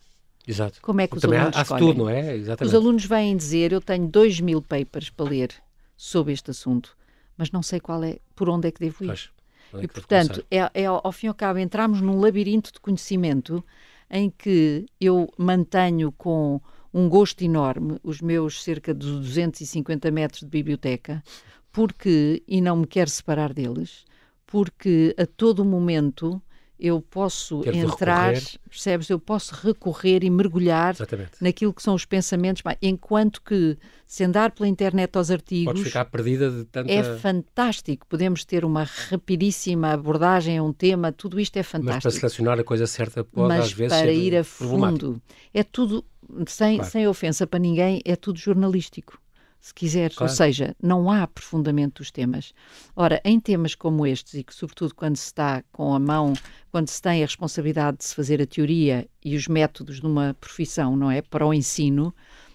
Exato. 0.46 0.82
Como 0.82 1.00
é 1.00 1.08
que 1.08 1.18
os 1.18 1.24
alunos 1.24 1.56
há, 1.56 1.62
escolhem? 1.62 1.88
tudo, 1.88 1.98
não 2.00 2.10
é? 2.10 2.36
Exatamente. 2.36 2.70
Os 2.70 2.76
alunos 2.76 3.06
vêm 3.06 3.38
dizer, 3.38 3.72
eu 3.72 3.82
tenho 3.82 4.08
2 4.08 4.42
mil 4.42 4.62
papers 4.62 5.10
para 5.10 5.30
ler 5.30 5.54
sobre 5.96 6.34
este 6.34 6.52
assunto, 6.52 6.98
mas 7.38 7.52
não 7.52 7.64
sei 7.64 7.80
qual 7.80 8.04
é, 8.04 8.20
por 8.36 8.50
onde 8.50 8.68
é 8.68 8.72
que 8.72 8.80
devo 8.80 9.06
ir. 9.06 9.08
Pois, 9.08 9.30
é 9.76 9.84
e, 9.86 9.88
portanto, 9.88 10.46
é, 10.52 10.58
é, 10.74 10.86
ao 10.86 11.12
fim 11.12 11.28
e 11.28 11.30
ao 11.30 11.34
cabo, 11.34 11.60
entramos 11.60 12.02
num 12.02 12.20
labirinto 12.20 12.74
de 12.74 12.80
conhecimento 12.80 13.64
em 14.10 14.30
que 14.30 14.86
eu 15.00 15.32
mantenho 15.38 16.12
com 16.12 16.62
um 16.94 17.10
gosto 17.10 17.44
enorme 17.44 17.98
os 18.04 18.22
meus 18.22 18.64
cerca 18.64 18.94
de 18.94 19.08
250 19.08 20.12
metros 20.12 20.42
de 20.42 20.48
biblioteca, 20.48 21.24
porque, 21.72 22.44
e 22.48 22.62
não 22.62 22.78
me 22.78 22.88
quero 22.88 23.10
separar 23.10 23.52
deles, 23.52 24.06
porque 24.46 25.16
a 25.18 25.26
todo 25.26 25.66
momento 25.66 26.42
eu 26.80 27.02
posso 27.02 27.62
entrar, 27.66 28.34
percebes? 28.70 29.10
Eu 29.10 29.18
posso 29.18 29.56
recorrer 29.56 30.22
e 30.24 30.30
mergulhar 30.30 30.94
Exatamente. 30.94 31.32
naquilo 31.40 31.74
que 31.74 31.82
são 31.82 31.96
os 31.96 32.04
pensamentos, 32.04 32.62
enquanto 32.82 33.42
que 33.42 33.78
se 34.06 34.24
andar 34.24 34.52
pela 34.52 34.68
internet 34.68 35.16
aos 35.16 35.32
artigos. 35.32 35.74
Podes 35.74 35.84
ficar 35.84 36.06
perdida 36.06 36.52
de 36.52 36.66
tanta. 36.66 36.92
É 36.92 37.18
fantástico. 37.20 38.06
Podemos 38.08 38.44
ter 38.44 38.66
uma 38.66 38.84
rapidíssima 38.84 39.94
abordagem 39.94 40.58
a 40.58 40.64
um 40.64 40.74
tema, 40.74 41.12
tudo 41.12 41.40
isto 41.40 41.56
é 41.56 41.64
fantástico. 41.64 41.94
Mas 41.94 42.04
para 42.04 42.12
selecionar 42.12 42.60
a 42.60 42.64
coisa 42.64 42.86
certa 42.86 43.24
pode 43.24 43.48
Mas 43.48 43.66
às 43.66 43.72
vezes. 43.72 43.98
Para 43.98 44.12
ir 44.12 44.36
a 44.36 44.44
fundo. 44.44 45.22
É 45.54 45.64
tudo, 45.64 46.04
sem, 46.48 46.78
claro. 46.78 46.92
sem 46.92 47.08
ofensa 47.08 47.48
para 47.48 47.60
ninguém, 47.60 48.02
é 48.06 48.16
tudo 48.16 48.40
jornalístico 48.40 49.20
se 49.64 49.74
quiseres. 49.74 50.18
Claro. 50.18 50.30
Ou 50.30 50.36
seja, 50.36 50.76
não 50.84 51.10
há 51.10 51.24
aprofundamento 51.24 52.00
dos 52.00 52.12
temas. 52.12 52.54
Ora, 52.94 53.22
em 53.24 53.40
temas 53.40 53.74
como 53.74 54.06
estes, 54.06 54.34
e 54.34 54.44
que 54.44 54.54
sobretudo 54.54 54.94
quando 54.94 55.16
se 55.16 55.28
está 55.28 55.64
com 55.72 55.94
a 55.94 56.00
mão, 56.00 56.34
quando 56.70 56.90
se 56.90 57.02
tem 57.02 57.24
a 57.24 57.26
responsabilidade 57.26 58.00
de 58.00 58.04
se 58.04 58.14
fazer 58.14 58.42
a 58.42 58.46
teoria 58.46 59.08
e 59.24 59.38
os 59.38 59.48
métodos 59.48 60.02
numa 60.02 60.34
profissão, 60.34 60.98
não 60.98 61.10
é? 61.10 61.22
Para 61.22 61.48
o 61.48 61.54
ensino, 61.54 62.14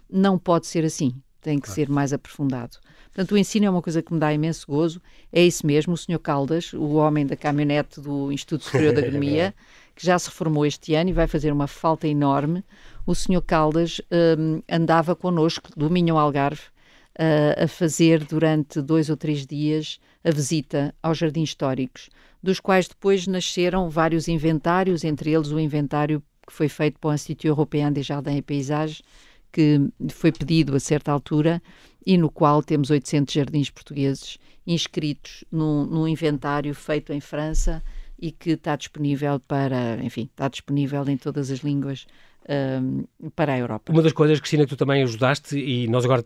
não 0.08 0.38
pode 0.38 0.66
ser 0.66 0.84
assim. 0.84 1.14
Tem 1.40 1.58
que 1.58 1.64
claro. 1.64 1.74
ser 1.76 1.88
mais 1.88 2.12
aprofundado. 2.12 2.76
Portanto, 3.06 3.32
o 3.32 3.38
ensino 3.38 3.64
é 3.64 3.70
uma 3.70 3.80
coisa 3.80 4.02
que 4.02 4.12
me 4.12 4.20
dá 4.20 4.34
imenso 4.34 4.66
gozo. 4.66 5.00
É 5.32 5.42
isso 5.42 5.66
mesmo, 5.66 5.94
o 5.94 5.96
Sr. 5.96 6.18
Caldas, 6.18 6.74
o 6.74 6.94
homem 6.96 7.24
da 7.24 7.36
caminhonete 7.36 8.02
do 8.02 8.30
Instituto 8.30 8.64
Superior 8.64 8.92
de 8.92 9.00
Agronomia, 9.00 9.54
que 9.98 10.06
já 10.06 10.16
se 10.16 10.28
reformou 10.28 10.64
este 10.64 10.94
ano 10.94 11.10
e 11.10 11.12
vai 11.12 11.26
fazer 11.26 11.52
uma 11.52 11.66
falta 11.66 12.06
enorme. 12.06 12.62
O 13.04 13.16
Sr. 13.16 13.42
Caldas 13.44 14.00
um, 14.38 14.62
andava 14.70 15.16
connosco 15.16 15.70
do 15.76 15.90
Minho 15.90 16.16
Algarve 16.16 16.62
uh, 17.18 17.64
a 17.64 17.66
fazer 17.66 18.22
durante 18.22 18.80
dois 18.80 19.10
ou 19.10 19.16
três 19.16 19.44
dias 19.44 19.98
a 20.22 20.30
visita 20.30 20.94
aos 21.02 21.18
jardins 21.18 21.48
históricos, 21.48 22.10
dos 22.40 22.60
quais 22.60 22.86
depois 22.86 23.26
nasceram 23.26 23.90
vários 23.90 24.28
inventários, 24.28 25.02
entre 25.02 25.32
eles 25.32 25.50
o 25.50 25.58
inventário 25.58 26.22
que 26.46 26.52
foi 26.52 26.68
feito 26.68 27.00
para 27.00 27.10
o 27.10 27.14
Instituto 27.14 27.48
Europeu 27.48 27.90
de 27.90 28.02
Jardins 28.02 28.36
et 28.36 28.42
Paysages, 28.42 29.02
que 29.50 29.80
foi 30.10 30.30
pedido 30.30 30.76
a 30.76 30.80
certa 30.80 31.10
altura 31.10 31.60
e 32.06 32.16
no 32.16 32.30
qual 32.30 32.62
temos 32.62 32.88
800 32.88 33.34
jardins 33.34 33.68
portugueses 33.68 34.38
inscritos 34.64 35.42
num, 35.50 35.84
num 35.84 36.06
inventário 36.06 36.72
feito 36.72 37.12
em 37.12 37.20
França 37.20 37.82
e 38.18 38.32
que 38.32 38.50
está 38.50 38.76
disponível 38.76 39.40
para, 39.40 40.02
enfim, 40.02 40.28
está 40.30 40.48
disponível 40.48 41.08
em 41.08 41.16
todas 41.16 41.50
as 41.50 41.60
línguas 41.60 42.06
um, 42.48 43.04
para 43.36 43.52
a 43.52 43.58
Europa. 43.58 43.92
Uma 43.92 44.02
das 44.02 44.12
coisas, 44.12 44.40
Cristina, 44.40 44.64
que 44.64 44.70
tu 44.70 44.76
também 44.76 45.02
ajudaste, 45.02 45.58
e 45.58 45.86
nós 45.88 46.04
agora 46.04 46.24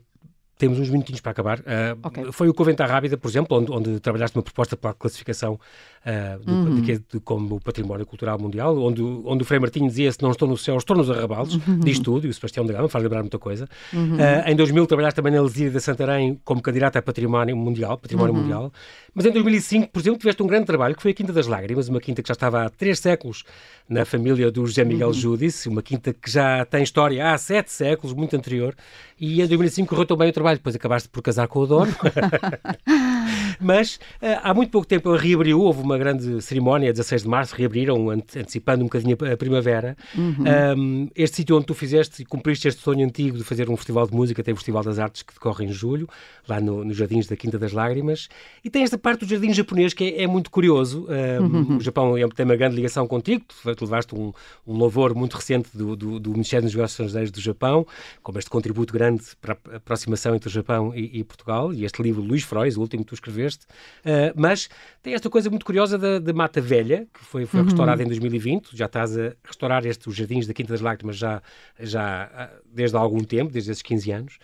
temos 0.59 0.79
uns 0.79 0.89
minutinhos 0.91 1.21
para 1.21 1.33
acabar. 1.33 1.59
Uh, 1.61 1.99
okay. 2.03 2.33
Foi 2.33 2.49
o 2.49 2.55
Coventa 2.55 2.87
Rábida, 2.87 3.17
por 3.17 3.29
exemplo, 3.29 3.59
onde, 3.59 3.73
onde, 3.73 4.01
trabalhaste 4.01 4.37
uma 4.37 4.43
proposta 4.43 4.77
para 4.77 4.91
a 4.91 4.95
classificação 4.95 5.55
uh, 5.55 6.45
do, 6.45 6.53
uhum. 6.53 6.81
de, 6.81 6.99
de, 6.99 7.21
como 7.21 7.61
património 7.61 8.07
cultural 8.07 8.39
mundial, 8.39 8.79
onde, 8.79 9.03
onde 9.03 9.43
o 9.43 9.47
Frei 9.47 9.59
Martinho 9.59 9.89
dizia 9.89 10.13
se 10.13 10.23
não 10.23 10.31
estou 10.31 10.47
no 10.47 10.57
céu, 10.57 10.77
estou 10.77 10.97
nos 10.97 11.11
arrabalos, 11.11 11.55
uhum. 11.55 11.81
diz 11.81 11.99
tudo, 11.99 12.27
e 12.27 12.31
o 12.31 12.35
Sebastião 12.35 12.65
de 12.65 12.73
Gama 12.73 12.89
faz 12.89 13.03
lembrar 13.03 13.21
muita 13.23 13.39
coisa. 13.39 13.69
Uhum. 13.93 14.15
Uh, 14.15 14.49
em 14.49 14.55
2000 14.55 14.87
trabalhaste 14.87 15.17
também 15.17 15.33
na 15.33 15.43
Lesíria 15.43 15.71
de 15.71 15.81
Santarém 15.81 16.41
como 16.45 16.63
candidata 16.63 16.99
a 16.99 17.03
património 17.03 17.57
mundial, 17.57 17.99
património 17.99 18.35
uhum. 18.35 18.41
mundial, 18.43 18.73
mas 19.15 19.27
em 19.27 19.33
2005, 19.33 19.89
por 19.89 20.01
exemplo, 20.01 20.19
tiveste 20.19 20.43
um 20.43 20.47
grande 20.47 20.67
trabalho 20.67 20.95
que 20.95 21.03
foi 21.03 21.11
a 21.11 21.15
Quinta 21.15 21.33
das 21.33 21.47
Lágrimas, 21.47 21.89
uma 21.89 22.01
quinta 22.01 22.23
que 22.23 22.29
já 22.29 22.33
estava 22.33 22.65
há 22.65 22.71
três 22.71 22.99
séculos 22.99 23.45
na 23.89 24.05
família 24.05 24.51
do 24.51 24.65
José 24.65 24.85
Miguel 24.85 25.09
uhum. 25.09 25.15
Júdice, 25.15 25.69
uma 25.69 25.83
quinta 25.83 26.15
que 26.15 26.31
já 26.31 26.65
tem 26.65 26.83
história 26.83 27.31
há 27.31 27.37
sete 27.37 27.71
séculos, 27.71 28.15
muito 28.15 28.35
anterior, 28.35 28.75
e 29.21 29.43
em 29.43 29.47
2005 29.47 29.89
correu 29.89 30.07
tão 30.07 30.17
bem 30.17 30.31
o 30.31 30.33
trabalho, 30.33 30.42
depois 30.59 30.77
acabaste 30.77 31.09
por 31.09 31.23
casar 31.23 31.49
com 31.49 31.61
o 31.61 31.67
dono. 31.67 31.93
Mas 33.63 33.97
uh, 33.97 34.41
há 34.43 34.53
muito 34.53 34.71
pouco 34.71 34.87
tempo 34.87 35.15
reabriu, 35.15 35.61
houve 35.61 35.83
uma 35.83 35.97
grande 35.97 36.41
cerimónia, 36.43 36.93
16 36.93 37.23
de 37.23 37.29
março, 37.29 37.55
reabriram, 37.55 38.11
antecipando 38.11 38.83
um 38.83 38.87
bocadinho 38.87 39.17
a 39.33 39.37
primavera. 39.37 39.97
Uhum. 40.15 40.45
Um, 40.77 41.09
este 41.15 41.37
sítio 41.37 41.57
onde 41.57 41.67
tu 41.67 41.75
fizeste 41.75 42.23
e 42.23 42.25
cumpriste 42.25 42.69
este 42.69 42.83
sonho 42.83 43.05
antigo 43.05 43.39
de 43.39 43.45
fazer 43.45 43.71
um 43.71 43.77
festival 43.77 44.07
de 44.07 44.15
música, 44.15 44.43
tem 44.43 44.53
o 44.53 44.57
Festival 44.57 44.83
das 44.83 44.99
Artes 44.99 45.23
que 45.23 45.35
decorre 45.35 45.65
em 45.65 45.73
julho, 45.73 46.09
lá 46.49 46.61
no, 46.61 46.85
nos 46.85 46.97
Jardins 46.97 47.27
da 47.27 47.37
Quinta 47.37 47.59
das 47.59 47.73
Lágrimas. 47.73 48.29
E 48.65 48.71
tem 48.71 48.83
esta 48.83 48.99
parte 48.99 49.25
do 49.25 49.27
jardim 49.27 49.53
japonês 49.53 49.95
que 49.95 50.05
é, 50.05 50.23
é 50.23 50.27
muito 50.27 50.51
curioso. 50.51 51.07
Um, 51.09 51.45
uhum. 51.45 51.77
O 51.77 51.81
Japão 51.81 52.17
é, 52.17 52.27
tem 52.29 52.45
uma 52.45 52.57
grande 52.57 52.77
ligação 52.77 53.07
contigo, 53.07 53.45
tu, 53.47 53.75
tu 53.75 53.85
levaste 53.85 54.15
um, 54.15 54.33
um 54.67 54.77
louvor 54.77 55.15
muito 55.15 55.35
recente 55.35 55.69
do, 55.75 55.95
do, 55.95 56.19
do 56.19 56.31
Ministério 56.31 56.65
dos 56.65 56.75
Negócios 56.75 56.99
Estrangeiros 56.99 57.31
do 57.31 57.41
Japão, 57.41 57.87
como 58.23 58.39
este 58.39 58.51
contributo 58.51 58.93
grande 58.93 59.23
para 59.41 59.57
a 59.73 59.77
aproximação 59.77 60.35
entre 60.35 60.49
o 60.49 60.53
Japão 60.53 60.95
e, 60.95 61.21
e 61.21 61.25
Portugal, 61.25 61.73
e 61.73 61.85
este 61.85 62.03
livro 62.03 62.23
Luís 62.23 62.43
Frois, 62.43 62.77
o 62.77 62.81
último 62.81 63.05
que 63.05 63.09
tu 63.09 63.15
escreveste, 63.15 63.52
uh, 63.57 64.33
mas 64.35 64.69
tem 65.03 65.15
esta 65.15 65.29
coisa 65.29 65.51
muito 65.51 65.65
curiosa 65.65 65.99
da, 65.99 66.19
da 66.19 66.33
Mata 66.33 66.61
Velha, 66.61 67.07
que 67.13 67.25
foi, 67.25 67.47
foi 67.47 67.61
uhum. 67.61 67.67
restaurada 67.67 68.03
em 68.03 68.07
2020, 68.07 68.77
já 68.77 68.87
estás 68.87 69.17
a 69.19 69.33
restaurar 69.45 69.85
estes, 69.87 70.07
os 70.07 70.15
Jardins 70.15 70.47
da 70.47 70.55
Quinta 70.55 70.73
das 70.73 70.81
Lágrimas 70.81 71.17
já, 71.17 71.43
já 71.79 72.31
ah, 72.35 72.51
desde 72.73 72.97
há 72.97 73.01
algum 73.01 73.23
tempo, 73.25 73.53
desde 73.53 73.71
esses 73.71 73.83
15 73.83 74.13
anos, 74.13 74.39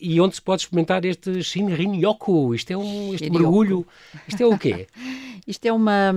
e 0.00 0.20
onde 0.20 0.34
se 0.34 0.42
pode 0.42 0.62
experimentar 0.62 1.04
este 1.04 1.42
Shinrin 1.42 1.96
Yoku, 1.96 2.54
isto 2.54 2.70
é 2.70 2.76
um 2.76 3.14
este 3.14 3.30
mergulho, 3.30 3.86
isto 4.26 4.42
é 4.42 4.46
o 4.46 4.58
quê? 4.58 4.86
isto 5.46 5.64
é 5.66 5.72
uma... 5.72 6.12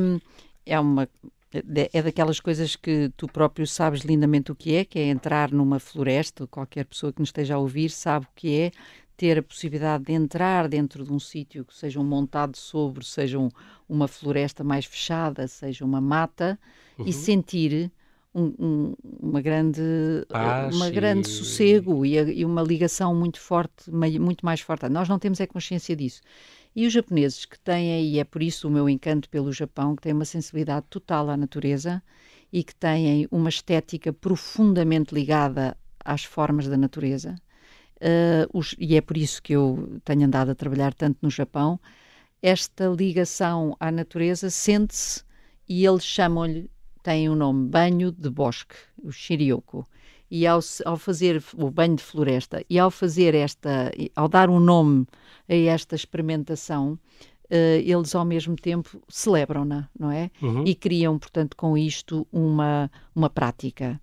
É 0.65 0.77
uma 0.79 1.07
é 1.93 2.01
daquelas 2.01 2.39
coisas 2.39 2.75
que 2.75 3.09
tu 3.15 3.27
próprio 3.27 3.65
sabes 3.65 4.01
lindamente 4.01 4.51
o 4.51 4.55
que 4.55 4.75
é, 4.75 4.85
que 4.85 4.99
é 4.99 5.07
entrar 5.07 5.51
numa 5.51 5.79
floresta, 5.79 6.45
qualquer 6.47 6.85
pessoa 6.85 7.13
que 7.13 7.19
nos 7.19 7.29
esteja 7.29 7.55
a 7.55 7.57
ouvir 7.57 7.89
sabe 7.89 8.25
o 8.25 8.29
que 8.35 8.59
é, 8.59 8.71
ter 9.17 9.39
a 9.39 9.43
possibilidade 9.43 10.05
de 10.05 10.13
entrar 10.13 10.69
dentro 10.69 11.03
de 11.03 11.11
um 11.11 11.19
sítio 11.19 11.65
que 11.65 11.75
seja 11.75 11.99
um 11.99 12.05
montado 12.05 12.55
sobre, 12.55 13.03
seja 13.03 13.39
um, 13.39 13.49
uma 13.89 14.07
floresta 14.07 14.63
mais 14.63 14.85
fechada, 14.85 15.47
seja 15.47 15.83
uma 15.83 15.99
mata, 15.99 16.57
uhum. 16.97 17.07
e 17.07 17.11
sentir 17.11 17.91
um, 18.33 18.53
um, 18.59 18.93
uma 19.19 19.41
grande, 19.41 19.81
Paz 20.29 20.75
uma 20.75 20.91
grande 20.91 21.27
e... 21.27 21.31
sossego 21.31 22.05
e, 22.05 22.15
e, 22.15 22.45
uma 22.45 22.61
ligação 22.61 23.15
muito 23.15 23.39
forte, 23.39 23.89
muito 23.91 24.45
mais 24.45 24.61
forte. 24.61 24.87
Nós 24.87 25.09
não 25.09 25.17
temos 25.17 25.39
é 25.39 25.47
consciência 25.47 25.95
disso. 25.95 26.21
E 26.75 26.85
os 26.85 26.93
japoneses 26.93 27.43
que 27.43 27.59
têm, 27.59 28.05
e 28.05 28.19
é 28.19 28.23
por 28.23 28.43
isso 28.43 28.67
o 28.67 28.71
meu 28.71 28.87
encanto 28.87 29.27
pelo 29.29 29.51
Japão, 29.51 29.95
que 29.95 30.03
têm 30.03 30.13
uma 30.13 30.25
sensibilidade 30.25 30.85
total 30.91 31.31
à 31.31 31.35
natureza 31.35 32.03
e 32.53 32.63
que 32.63 32.75
têm 32.75 33.27
uma 33.31 33.49
estética 33.49 34.13
profundamente 34.13 35.15
ligada 35.15 35.75
às 36.05 36.23
formas 36.23 36.67
da 36.67 36.77
natureza, 36.77 37.35
uh, 38.01 38.57
os, 38.57 38.75
e 38.79 38.95
é 38.95 39.01
por 39.01 39.17
isso 39.17 39.41
que 39.41 39.53
eu 39.53 39.99
tenho 40.03 40.25
andado 40.25 40.51
a 40.51 40.55
trabalhar 40.55 40.93
tanto 40.93 41.17
no 41.21 41.29
Japão, 41.29 41.79
esta 42.41 42.87
ligação 42.87 43.75
à 43.79 43.91
natureza 43.91 44.49
sente-se 44.49 45.23
e 45.67 45.85
eles 45.85 46.03
chamam-lhe, 46.03 46.69
tem 47.03 47.29
o 47.29 47.33
um 47.33 47.35
nome 47.35 47.67
banho 47.69 48.11
de 48.11 48.29
bosque, 48.29 48.75
o 49.01 49.11
Shiriyoko. 49.11 49.87
E 50.29 50.45
ao, 50.45 50.59
ao, 50.83 50.97
fazer 50.97 51.41
o 51.55 51.71
banho 51.71 51.95
de 51.95 52.03
floresta 52.03 52.61
e 52.69 52.77
ao 52.77 52.91
fazer 52.91 53.33
esta, 53.33 53.91
ao 54.13 54.27
dar 54.27 54.49
um 54.49 54.59
nome 54.59 55.07
a 55.47 55.55
esta 55.55 55.95
experimentação, 55.95 56.99
eles 57.49 58.13
ao 58.13 58.25
mesmo 58.25 58.55
tempo 58.55 59.01
celebram-na, 59.07 59.89
não 59.97 60.11
é? 60.11 60.29
Uhum. 60.41 60.63
E 60.65 60.75
criam, 60.75 61.17
portanto, 61.17 61.55
com 61.55 61.77
isto 61.77 62.27
uma, 62.31 62.91
uma 63.15 63.29
prática. 63.29 63.99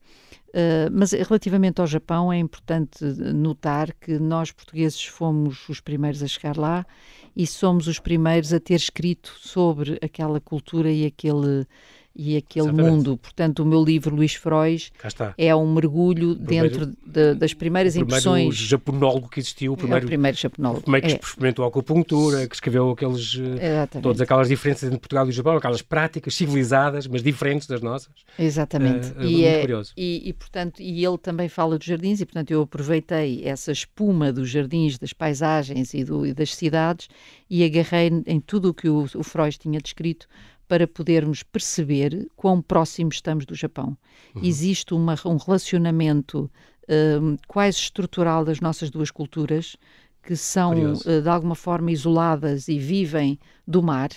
Uh, 0.55 0.87
mas 0.93 1.11
relativamente 1.11 1.81
ao 1.81 1.87
Japão, 1.87 2.33
é 2.33 2.39
importante 2.39 3.05
notar 3.35 3.93
que 3.93 4.21
nós 4.21 4.53
portugueses 4.53 5.05
fomos 5.05 5.69
os 5.69 5.81
primeiros 5.81 6.23
a 6.23 6.29
chegar 6.29 6.57
lá 6.57 6.87
e 7.35 7.45
somos 7.45 7.89
os 7.89 7.99
primeiros 7.99 8.53
a 8.53 8.61
ter 8.61 8.77
escrito 8.77 9.35
sobre 9.41 9.99
aquela 10.01 10.41
cultura 10.41 10.93
e 10.93 11.05
aquele 11.05 11.67
e 12.15 12.37
aquele 12.37 12.67
Exatamente. 12.67 12.91
mundo. 12.91 13.17
Portanto, 13.17 13.61
o 13.61 13.67
meu 13.67 13.83
livro, 13.83 14.15
Luís 14.15 14.35
Frois, 14.35 14.93
é 15.37 15.55
um 15.55 15.73
mergulho 15.73 16.37
primeiro, 16.37 16.69
dentro 16.69 16.97
de, 17.05 17.35
das 17.35 17.53
primeiras 17.53 17.97
o 17.97 18.01
impressões. 18.01 18.49
O 18.49 18.53
japonólogo 18.53 19.29
que 19.29 19.41
existiu, 19.41 19.73
o 19.73 19.77
primeiro, 19.77 20.05
é 20.05 20.07
o 20.07 20.09
primeiro 20.09 20.37
japonólogo. 20.37 20.81
O 20.81 20.83
primeiro 20.85 21.07
que 21.07 21.13
é. 21.13 21.19
experimentou 21.23 21.65
a 21.65 21.69
acupuntura, 21.69 22.47
que 22.47 22.55
escreveu 22.55 22.91
aqueles, 22.91 23.39
eh, 23.59 23.87
todas 24.01 24.21
aquelas 24.21 24.49
diferenças 24.49 24.85
entre 24.85 24.99
Portugal 24.99 25.27
e 25.27 25.31
o 25.31 25.33
Japão, 25.33 25.57
aquelas 25.57 25.83
práticas 25.83 26.35
civilizadas, 26.35 27.07
mas 27.07 27.23
diferentes 27.23 27.67
das 27.67 27.81
nossas. 27.81 28.13
Exatamente. 28.39 29.09
Uh, 29.13 29.23
e, 29.23 29.45
é, 29.45 29.61
curioso. 29.61 29.93
E, 29.97 30.29
e, 30.29 30.33
portanto, 30.33 30.81
e 30.81 31.05
ele 31.05 31.19
também 31.19 31.49
fala 31.49 31.77
dos 31.79 31.87
jardins, 31.87 32.21
e 32.21 32.27
portanto 32.27 32.51
eu 32.51 32.63
aproveitei 32.63 33.43
essa 33.45 33.73
espuma 33.73 34.33
dos 34.33 34.49
jardins, 34.49 34.99
das 34.99 35.13
paisagens 35.13 35.95
e, 35.95 36.05
do, 36.05 36.27
e 36.27 36.33
das 36.33 36.55
cidades 36.55 37.09
e 37.49 37.65
agarrei 37.65 38.11
em 38.27 38.41
tudo 38.41 38.71
o 38.71 38.75
que 38.75 38.89
o, 38.89 39.07
o 39.15 39.23
Freud 39.23 39.59
tinha 39.59 39.81
descrito 39.81 40.27
para 40.69 40.87
podermos 40.87 41.43
perceber 41.43 42.29
quão 42.37 42.61
próximos 42.61 43.17
estamos 43.17 43.45
do 43.45 43.55
Japão. 43.55 43.97
Uhum. 44.35 44.43
Existe 44.45 44.95
uma, 44.95 45.15
um 45.25 45.37
relacionamento 45.37 46.51
um, 46.89 47.37
quase 47.47 47.79
estrutural 47.79 48.45
das 48.45 48.61
nossas 48.61 48.91
duas 48.91 49.11
culturas, 49.11 49.77
que 50.23 50.37
são 50.37 50.93
uh, 50.93 51.23
de 51.23 51.29
alguma 51.29 51.55
forma 51.55 51.93
isoladas 51.93 52.69
e 52.69 52.79
vivem 52.79 53.39
do 53.67 53.83
mar. 53.83 54.11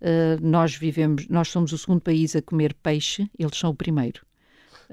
Uh, 0.00 0.40
nós 0.40 0.74
vivemos, 0.74 1.28
nós 1.28 1.48
somos 1.48 1.72
o 1.72 1.78
segundo 1.78 2.00
país 2.00 2.34
a 2.34 2.42
comer 2.42 2.74
peixe, 2.74 3.30
eles 3.38 3.56
são 3.56 3.70
o 3.70 3.74
primeiro 3.74 4.22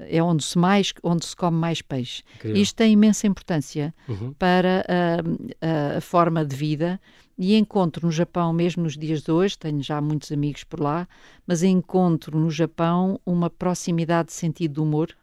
é 0.08 0.22
onde 0.22 0.42
se 0.42 0.58
mais 0.58 0.92
onde 1.02 1.26
se 1.26 1.36
come 1.36 1.56
mais 1.58 1.82
peixe. 1.82 2.22
Incrível. 2.36 2.62
Isto 2.62 2.76
tem 2.76 2.92
imensa 2.92 3.26
importância 3.26 3.94
uhum. 4.08 4.32
para 4.32 4.84
a, 4.88 5.96
a, 5.96 6.00
forma 6.00 6.44
de 6.44 6.56
vida 6.56 7.00
e 7.42 7.56
encontro 7.56 8.06
no 8.06 8.12
Japão, 8.12 8.52
mesmo 8.52 8.82
nos 8.82 8.98
dias 8.98 9.22
de 9.22 9.32
hoje, 9.32 9.56
tenho 9.56 9.82
já 9.82 9.98
muitos 9.98 10.30
amigos 10.30 10.62
por 10.62 10.78
lá, 10.78 11.08
mas 11.46 11.62
encontro 11.62 12.38
no 12.38 12.50
Japão 12.50 13.18
uma 13.24 13.48
proximidade 13.48 14.26
de 14.28 14.34
sentido 14.34 14.74
de 14.74 14.80
humor 14.80 15.16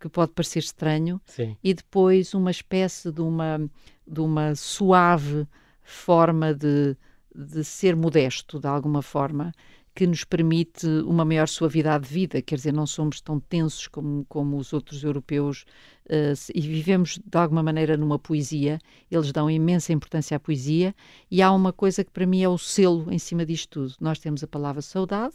que 0.00 0.08
pode 0.08 0.32
parecer 0.32 0.58
estranho 0.58 1.20
Sim. 1.24 1.56
e 1.62 1.72
depois 1.72 2.34
uma 2.34 2.50
espécie 2.50 3.12
de 3.12 3.20
uma 3.20 3.70
de 4.04 4.20
uma 4.20 4.56
suave 4.56 5.46
forma 5.80 6.52
de, 6.52 6.96
de 7.32 7.62
ser 7.62 7.94
modesto 7.94 8.58
de 8.58 8.66
alguma 8.66 9.00
forma 9.00 9.52
que 9.98 10.06
nos 10.06 10.22
permite 10.22 10.86
uma 10.86 11.24
maior 11.24 11.48
suavidade 11.48 12.06
de 12.06 12.14
vida, 12.14 12.40
quer 12.40 12.54
dizer, 12.54 12.72
não 12.72 12.86
somos 12.86 13.20
tão 13.20 13.40
tensos 13.40 13.88
como, 13.88 14.24
como 14.28 14.56
os 14.56 14.72
outros 14.72 15.02
europeus 15.02 15.64
uh, 16.06 16.52
e 16.54 16.60
vivemos 16.60 17.18
de 17.18 17.36
alguma 17.36 17.64
maneira 17.64 17.96
numa 17.96 18.16
poesia, 18.16 18.78
eles 19.10 19.32
dão 19.32 19.50
imensa 19.50 19.92
importância 19.92 20.36
à 20.36 20.38
poesia 20.38 20.94
e 21.28 21.42
há 21.42 21.50
uma 21.50 21.72
coisa 21.72 22.04
que 22.04 22.12
para 22.12 22.24
mim 22.26 22.40
é 22.40 22.48
o 22.48 22.56
selo 22.56 23.12
em 23.12 23.18
cima 23.18 23.44
disto 23.44 23.70
tudo. 23.70 23.94
Nós 24.00 24.20
temos 24.20 24.44
a 24.44 24.46
palavra 24.46 24.80
saudade, 24.82 25.34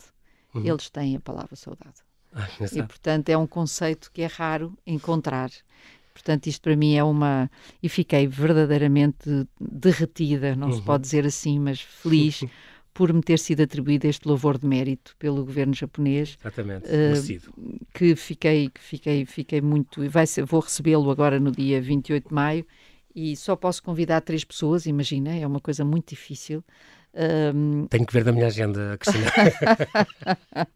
uhum. 0.56 0.66
eles 0.66 0.90
têm 0.90 1.18
a 1.18 1.20
palavra 1.20 1.58
saudade. 1.58 1.96
Ah, 2.36 2.48
e 2.60 2.82
portanto 2.82 3.30
é 3.30 3.38
um 3.38 3.46
conceito 3.46 4.10
que 4.12 4.24
é 4.24 4.26
raro 4.26 4.76
encontrar. 4.88 5.52
Portanto, 6.16 6.48
isto 6.48 6.64
para 6.64 6.76
mim 6.76 6.96
é 6.96 7.04
uma. 7.04 7.48
E 7.82 7.88
fiquei 7.88 8.26
verdadeiramente 8.26 9.48
derretida, 9.62 10.56
não 10.56 10.70
uhum. 10.70 10.74
se 10.74 10.82
pode 10.82 11.04
dizer 11.04 11.28
assim, 11.28 11.60
mas 11.60 11.82
feliz 11.82 12.44
por 12.94 13.12
me 13.12 13.22
ter 13.22 13.40
sido 13.40 13.64
atribuído 13.64 14.08
este 14.08 14.28
louvor 14.28 14.58
de 14.58 14.68
mérito 14.68 15.16
pelo 15.18 15.46
governo 15.46 15.74
japonês. 15.74 16.38
Exatamente, 16.40 16.86
uh, 16.86 17.84
que 17.94 18.16
fiquei, 18.16 18.70
que 18.70 18.82
fiquei, 18.82 19.26
fiquei 19.26 19.62
muito. 19.62 20.08
Vai 20.10 20.28
ser, 20.28 20.46
vou 20.46 20.60
recebê-lo 20.60 21.10
agora 21.10 21.40
no 21.40 21.52
dia 21.52 21.82
28 21.82 22.30
de 22.30 22.34
maio 22.34 22.66
e 23.16 23.36
só 23.36 23.56
posso 23.56 23.82
convidar 23.84 24.22
três 24.22 24.44
pessoas, 24.44 24.86
imagina, 24.86 25.36
é 25.36 25.46
uma 25.46 25.60
coisa 25.60 25.86
muito 25.86 26.10
difícil. 26.10 26.64
Um... 27.16 27.86
Tenho 27.88 28.06
que 28.06 28.14
ver 28.14 28.24
da 28.24 28.32
minha 28.32 28.48
agenda, 28.48 28.98
Cristina. 28.98 29.32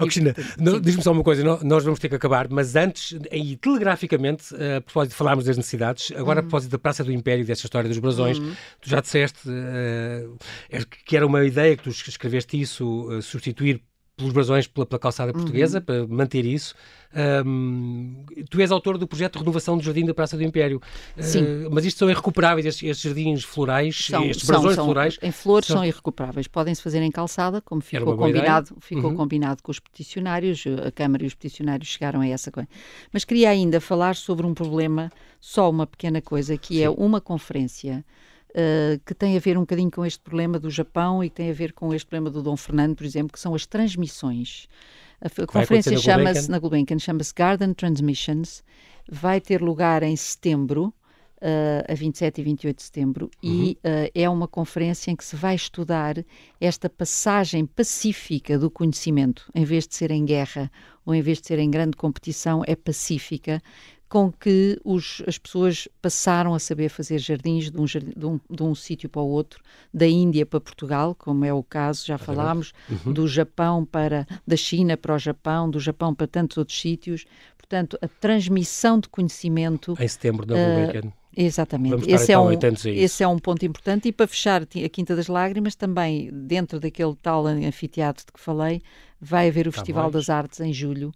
oh, 0.00 0.04
Cristina, 0.04 0.34
diz-me 0.80 1.02
só 1.02 1.12
uma 1.12 1.22
coisa, 1.22 1.42
nós 1.62 1.84
vamos 1.84 2.00
ter 2.00 2.08
que 2.08 2.14
acabar, 2.14 2.48
mas 2.48 2.74
antes, 2.76 3.18
e 3.30 3.56
telegraficamente, 3.56 4.54
a 4.54 4.80
propósito 4.80 5.12
de 5.12 5.16
falarmos 5.16 5.44
das 5.44 5.56
necessidades, 5.56 6.12
agora 6.12 6.40
uhum. 6.40 6.46
a 6.46 6.48
propósito 6.48 6.70
da 6.70 6.78
Praça 6.78 7.04
do 7.04 7.12
Império, 7.12 7.44
dessa 7.44 7.66
história 7.66 7.88
dos 7.88 7.98
brasões, 7.98 8.38
uhum. 8.38 8.54
tu 8.80 8.88
já 8.88 9.00
disseste 9.00 9.48
uh, 9.48 10.38
que 11.04 11.16
era 11.16 11.26
uma 11.26 11.44
ideia 11.44 11.76
que 11.76 11.82
tu 11.82 11.90
escreveste 11.90 12.58
isso, 12.58 13.08
uh, 13.08 13.20
substituir 13.20 13.82
pelos 14.16 14.32
brasões 14.32 14.66
pela, 14.66 14.86
pela 14.86 14.98
calçada 14.98 15.30
uhum. 15.30 15.38
portuguesa, 15.38 15.78
uhum. 15.78 15.84
para 15.84 16.06
manter 16.06 16.44
isso. 16.46 16.74
Um, 17.44 18.24
tu 18.50 18.60
és 18.60 18.70
autor 18.70 18.98
do 18.98 19.06
projeto 19.06 19.34
de 19.34 19.38
renovação 19.40 19.76
do 19.76 19.82
Jardim 19.82 20.04
da 20.04 20.14
Praça 20.14 20.36
do 20.36 20.42
Império. 20.42 20.80
Sim. 21.18 21.42
Uh, 21.42 21.70
mas 21.70 21.84
isto 21.84 21.98
são 21.98 22.10
irrecuperáveis, 22.10 22.66
estes, 22.66 22.88
estes 22.88 23.04
jardins 23.04 23.44
florais, 23.44 24.06
são, 24.06 24.24
estes 24.24 24.46
brasões 24.46 24.74
são, 24.74 24.84
florais? 24.86 25.18
Em 25.22 25.30
flores 25.30 25.66
são, 25.66 25.76
são 25.76 25.84
irrecuperáveis. 25.84 26.48
Podem-se 26.48 26.82
fazer 26.82 27.02
em 27.02 27.10
calçada, 27.10 27.60
como 27.60 27.82
ficou 27.82 28.16
combinado, 28.16 28.74
ficou 28.80 29.10
uhum. 29.10 29.16
combinado 29.16 29.62
com 29.62 29.70
os 29.70 29.78
peticionários, 29.78 30.64
a 30.84 30.90
Câmara 30.90 31.24
e 31.24 31.26
os 31.26 31.34
peticionários 31.34 31.88
chegaram 31.88 32.20
a 32.20 32.26
essa 32.26 32.50
coisa. 32.50 32.68
Mas 33.12 33.24
queria 33.24 33.50
ainda 33.50 33.80
falar 33.80 34.16
sobre 34.16 34.46
um 34.46 34.54
problema, 34.54 35.10
só 35.40 35.68
uma 35.70 35.86
pequena 35.86 36.22
coisa, 36.22 36.56
que 36.56 36.76
é 36.76 36.78
Sim. 36.78 36.84
é 36.84 36.90
uma 36.90 37.20
conferência 37.20 38.04
uh, 38.56 38.98
que 39.04 39.14
tem 39.14 39.36
a 39.36 39.40
ver 39.40 39.56
um 39.56 39.60
bocadinho 39.60 39.90
com 39.90 40.04
este 40.04 40.20
problema 40.20 40.58
do 40.58 40.70
Japão 40.70 41.22
e 41.22 41.28
tem 41.28 41.50
a 41.50 41.54
ver 41.54 41.72
com 41.72 41.92
este 41.92 42.06
problema 42.06 42.30
do 42.30 42.42
Dom 42.42 42.56
Fernando, 42.56 42.96
por 42.96 43.04
exemplo, 43.04 43.32
que 43.32 43.40
são 43.40 43.54
as 43.54 43.66
transmissões. 43.66 44.66
A, 45.20 45.26
a 45.42 45.46
conferência 45.46 45.96
chama-se, 45.98 46.50
na 46.50 46.58
Gulbenkian, 46.58 46.98
chama-se 46.98 47.32
Garden 47.34 47.74
Transmissions, 47.74 48.64
vai 49.08 49.40
ter 49.40 49.62
lugar 49.62 50.02
em 50.02 50.16
setembro, 50.16 50.92
Uh, 51.36 51.84
a 51.92 51.94
27 51.94 52.40
e 52.40 52.44
28 52.44 52.76
de 52.76 52.82
setembro, 52.82 53.30
uhum. 53.44 53.50
e 53.52 53.78
uh, 53.84 54.10
é 54.14 54.26
uma 54.26 54.48
conferência 54.48 55.10
em 55.10 55.14
que 55.14 55.22
se 55.22 55.36
vai 55.36 55.54
estudar 55.54 56.16
esta 56.58 56.88
passagem 56.88 57.66
pacífica 57.66 58.58
do 58.58 58.70
conhecimento, 58.70 59.44
em 59.54 59.62
vez 59.62 59.86
de 59.86 59.94
ser 59.94 60.10
em 60.10 60.24
guerra 60.24 60.72
ou 61.04 61.14
em 61.14 61.20
vez 61.20 61.38
de 61.38 61.48
ser 61.48 61.58
em 61.58 61.70
grande 61.70 61.94
competição, 61.94 62.62
é 62.66 62.74
pacífica, 62.74 63.62
com 64.08 64.30
que 64.30 64.80
os, 64.84 65.22
as 65.26 65.36
pessoas 65.36 65.88
passaram 66.00 66.54
a 66.54 66.58
saber 66.58 66.88
fazer 66.88 67.18
jardins 67.18 67.70
de 67.70 67.80
um, 67.80 67.84
de, 67.84 68.26
um, 68.26 68.40
de 68.48 68.62
um 68.62 68.74
sítio 68.74 69.08
para 69.08 69.20
o 69.20 69.28
outro, 69.28 69.62
da 69.92 70.06
Índia 70.06 70.46
para 70.46 70.60
Portugal, 70.60 71.14
como 71.14 71.44
é 71.44 71.52
o 71.52 71.62
caso, 71.62 72.06
já 72.06 72.16
falámos, 72.16 72.72
uhum. 72.88 73.12
do 73.12 73.26
Japão 73.26 73.84
para, 73.84 74.26
da 74.46 74.56
China 74.56 74.96
para 74.96 75.14
o 75.14 75.18
Japão, 75.18 75.68
do 75.68 75.80
Japão 75.80 76.14
para 76.14 76.26
tantos 76.26 76.56
outros 76.56 76.80
sítios. 76.80 77.24
Portanto, 77.56 77.98
a 78.00 78.06
transmissão 78.06 79.00
de 79.00 79.08
conhecimento. 79.08 79.96
Em 79.98 80.06
setembro, 80.06 80.46
na 80.46 80.54
uh, 80.54 81.12
Exatamente. 81.36 82.10
Esse 82.10 82.32
é, 82.32 82.38
um, 82.38 82.50
esse 82.86 83.22
é 83.22 83.28
um 83.28 83.38
ponto 83.38 83.66
importante. 83.66 84.08
E 84.08 84.12
para 84.12 84.26
fechar 84.26 84.62
a 84.62 84.88
Quinta 84.88 85.14
das 85.14 85.26
Lágrimas, 85.26 85.74
também 85.74 86.30
dentro 86.32 86.80
daquele 86.80 87.14
tal 87.16 87.46
anfiteatro 87.46 88.24
de 88.24 88.32
que 88.32 88.40
falei, 88.40 88.80
vai 89.20 89.48
haver 89.48 89.68
o 89.68 89.70
tá 89.70 89.78
Festival 89.78 90.04
mais. 90.04 90.14
das 90.14 90.30
Artes 90.30 90.60
em 90.60 90.72
julho 90.72 91.12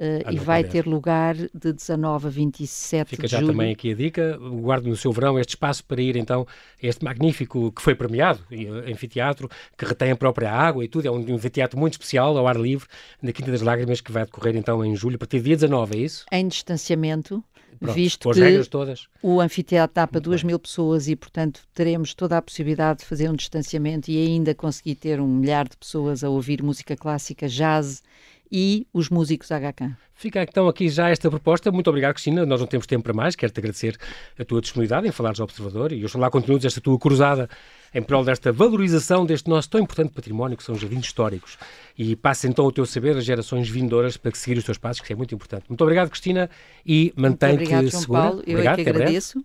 Uh, 0.00 0.32
e 0.32 0.38
vai 0.38 0.64
ter 0.64 0.86
lugar 0.86 1.34
de 1.34 1.74
19 1.74 2.26
a 2.26 2.30
27 2.30 3.10
Fica 3.10 3.22
de 3.24 3.28
julho. 3.28 3.40
Fica 3.40 3.46
já 3.46 3.52
também 3.52 3.70
aqui 3.70 3.92
a 3.92 3.94
dica, 3.94 4.38
guarde 4.38 4.88
no 4.88 4.96
seu 4.96 5.12
verão 5.12 5.38
este 5.38 5.50
espaço 5.50 5.84
para 5.84 6.00
ir 6.00 6.16
então 6.16 6.46
a 6.82 6.86
este 6.86 7.04
magnífico, 7.04 7.70
que 7.70 7.82
foi 7.82 7.94
premiado, 7.94 8.40
anfiteatro, 8.90 9.46
que 9.76 9.84
retém 9.84 10.10
a 10.10 10.16
própria 10.16 10.50
água 10.50 10.82
e 10.82 10.88
tudo, 10.88 11.06
é 11.06 11.10
um 11.10 11.34
anfiteatro 11.34 11.78
muito 11.78 11.92
especial, 11.92 12.34
ao 12.38 12.48
ar 12.48 12.56
livre, 12.56 12.88
na 13.20 13.30
Quinta 13.30 13.50
das 13.50 13.60
Lágrimas, 13.60 14.00
que 14.00 14.10
vai 14.10 14.24
decorrer 14.24 14.56
então 14.56 14.82
em 14.82 14.96
julho, 14.96 15.16
a 15.16 15.18
partir 15.18 15.38
do 15.40 15.44
dia 15.44 15.56
19, 15.56 15.94
é 15.94 16.00
isso? 16.00 16.24
Em 16.32 16.48
distanciamento, 16.48 17.44
Pronto, 17.78 17.94
visto 17.94 18.30
que 18.30 18.40
o 19.22 19.38
anfiteatro 19.38 19.94
dá 19.94 20.06
para 20.06 20.18
2 20.18 20.44
mil 20.44 20.58
pessoas 20.58 21.08
e, 21.08 21.16
portanto, 21.16 21.60
teremos 21.74 22.14
toda 22.14 22.38
a 22.38 22.42
possibilidade 22.42 23.00
de 23.00 23.04
fazer 23.04 23.28
um 23.28 23.34
distanciamento 23.34 24.10
e 24.10 24.16
ainda 24.16 24.54
conseguir 24.54 24.94
ter 24.94 25.20
um 25.20 25.28
milhar 25.28 25.68
de 25.68 25.76
pessoas 25.76 26.24
a 26.24 26.30
ouvir 26.30 26.62
música 26.62 26.96
clássica, 26.96 27.46
jazz 27.48 28.02
e 28.50 28.86
os 28.92 29.08
músicos 29.08 29.48
HK. 29.48 29.96
Fica 30.14 30.42
então 30.42 30.68
aqui 30.68 30.88
já 30.88 31.08
esta 31.08 31.30
proposta. 31.30 31.72
Muito 31.72 31.88
obrigado, 31.88 32.12
Cristina. 32.14 32.44
Nós 32.44 32.60
não 32.60 32.66
temos 32.66 32.86
tempo 32.86 33.04
para 33.04 33.14
mais. 33.14 33.34
Quero-te 33.34 33.58
agradecer 33.58 33.96
a 34.38 34.44
tua 34.44 34.60
disponibilidade 34.60 35.08
em 35.08 35.10
falares 35.10 35.40
ao 35.40 35.44
Observador 35.44 35.92
e 35.92 36.04
oxalá 36.04 36.30
continues 36.30 36.64
esta 36.64 36.80
tua 36.80 36.98
cruzada 36.98 37.48
em 37.94 38.02
prol 38.02 38.22
desta 38.22 38.52
valorização 38.52 39.24
deste 39.24 39.48
nosso 39.48 39.70
tão 39.70 39.80
importante 39.80 40.12
património 40.12 40.56
que 40.56 40.62
são 40.62 40.74
os 40.74 40.80
jardins 40.80 41.06
históricos. 41.06 41.56
E 41.96 42.14
passe 42.14 42.46
então 42.46 42.66
o 42.66 42.72
teu 42.72 42.84
saber 42.84 43.16
às 43.16 43.24
gerações 43.24 43.68
vindouras 43.68 44.16
para 44.16 44.34
seguir 44.34 44.58
os 44.58 44.64
teus 44.64 44.78
passos, 44.78 45.00
que 45.00 45.12
é 45.12 45.16
muito 45.16 45.34
importante. 45.34 45.64
Muito 45.68 45.80
obrigado, 45.80 46.10
Cristina, 46.10 46.50
e 46.84 47.12
mantém-te 47.16 47.90
segura. 47.90 48.20
Paulo. 48.20 48.42
Eu 48.46 48.54
obrigado, 48.54 48.80
é 48.80 48.84
que 48.84 48.90
agradeço. 48.90 49.44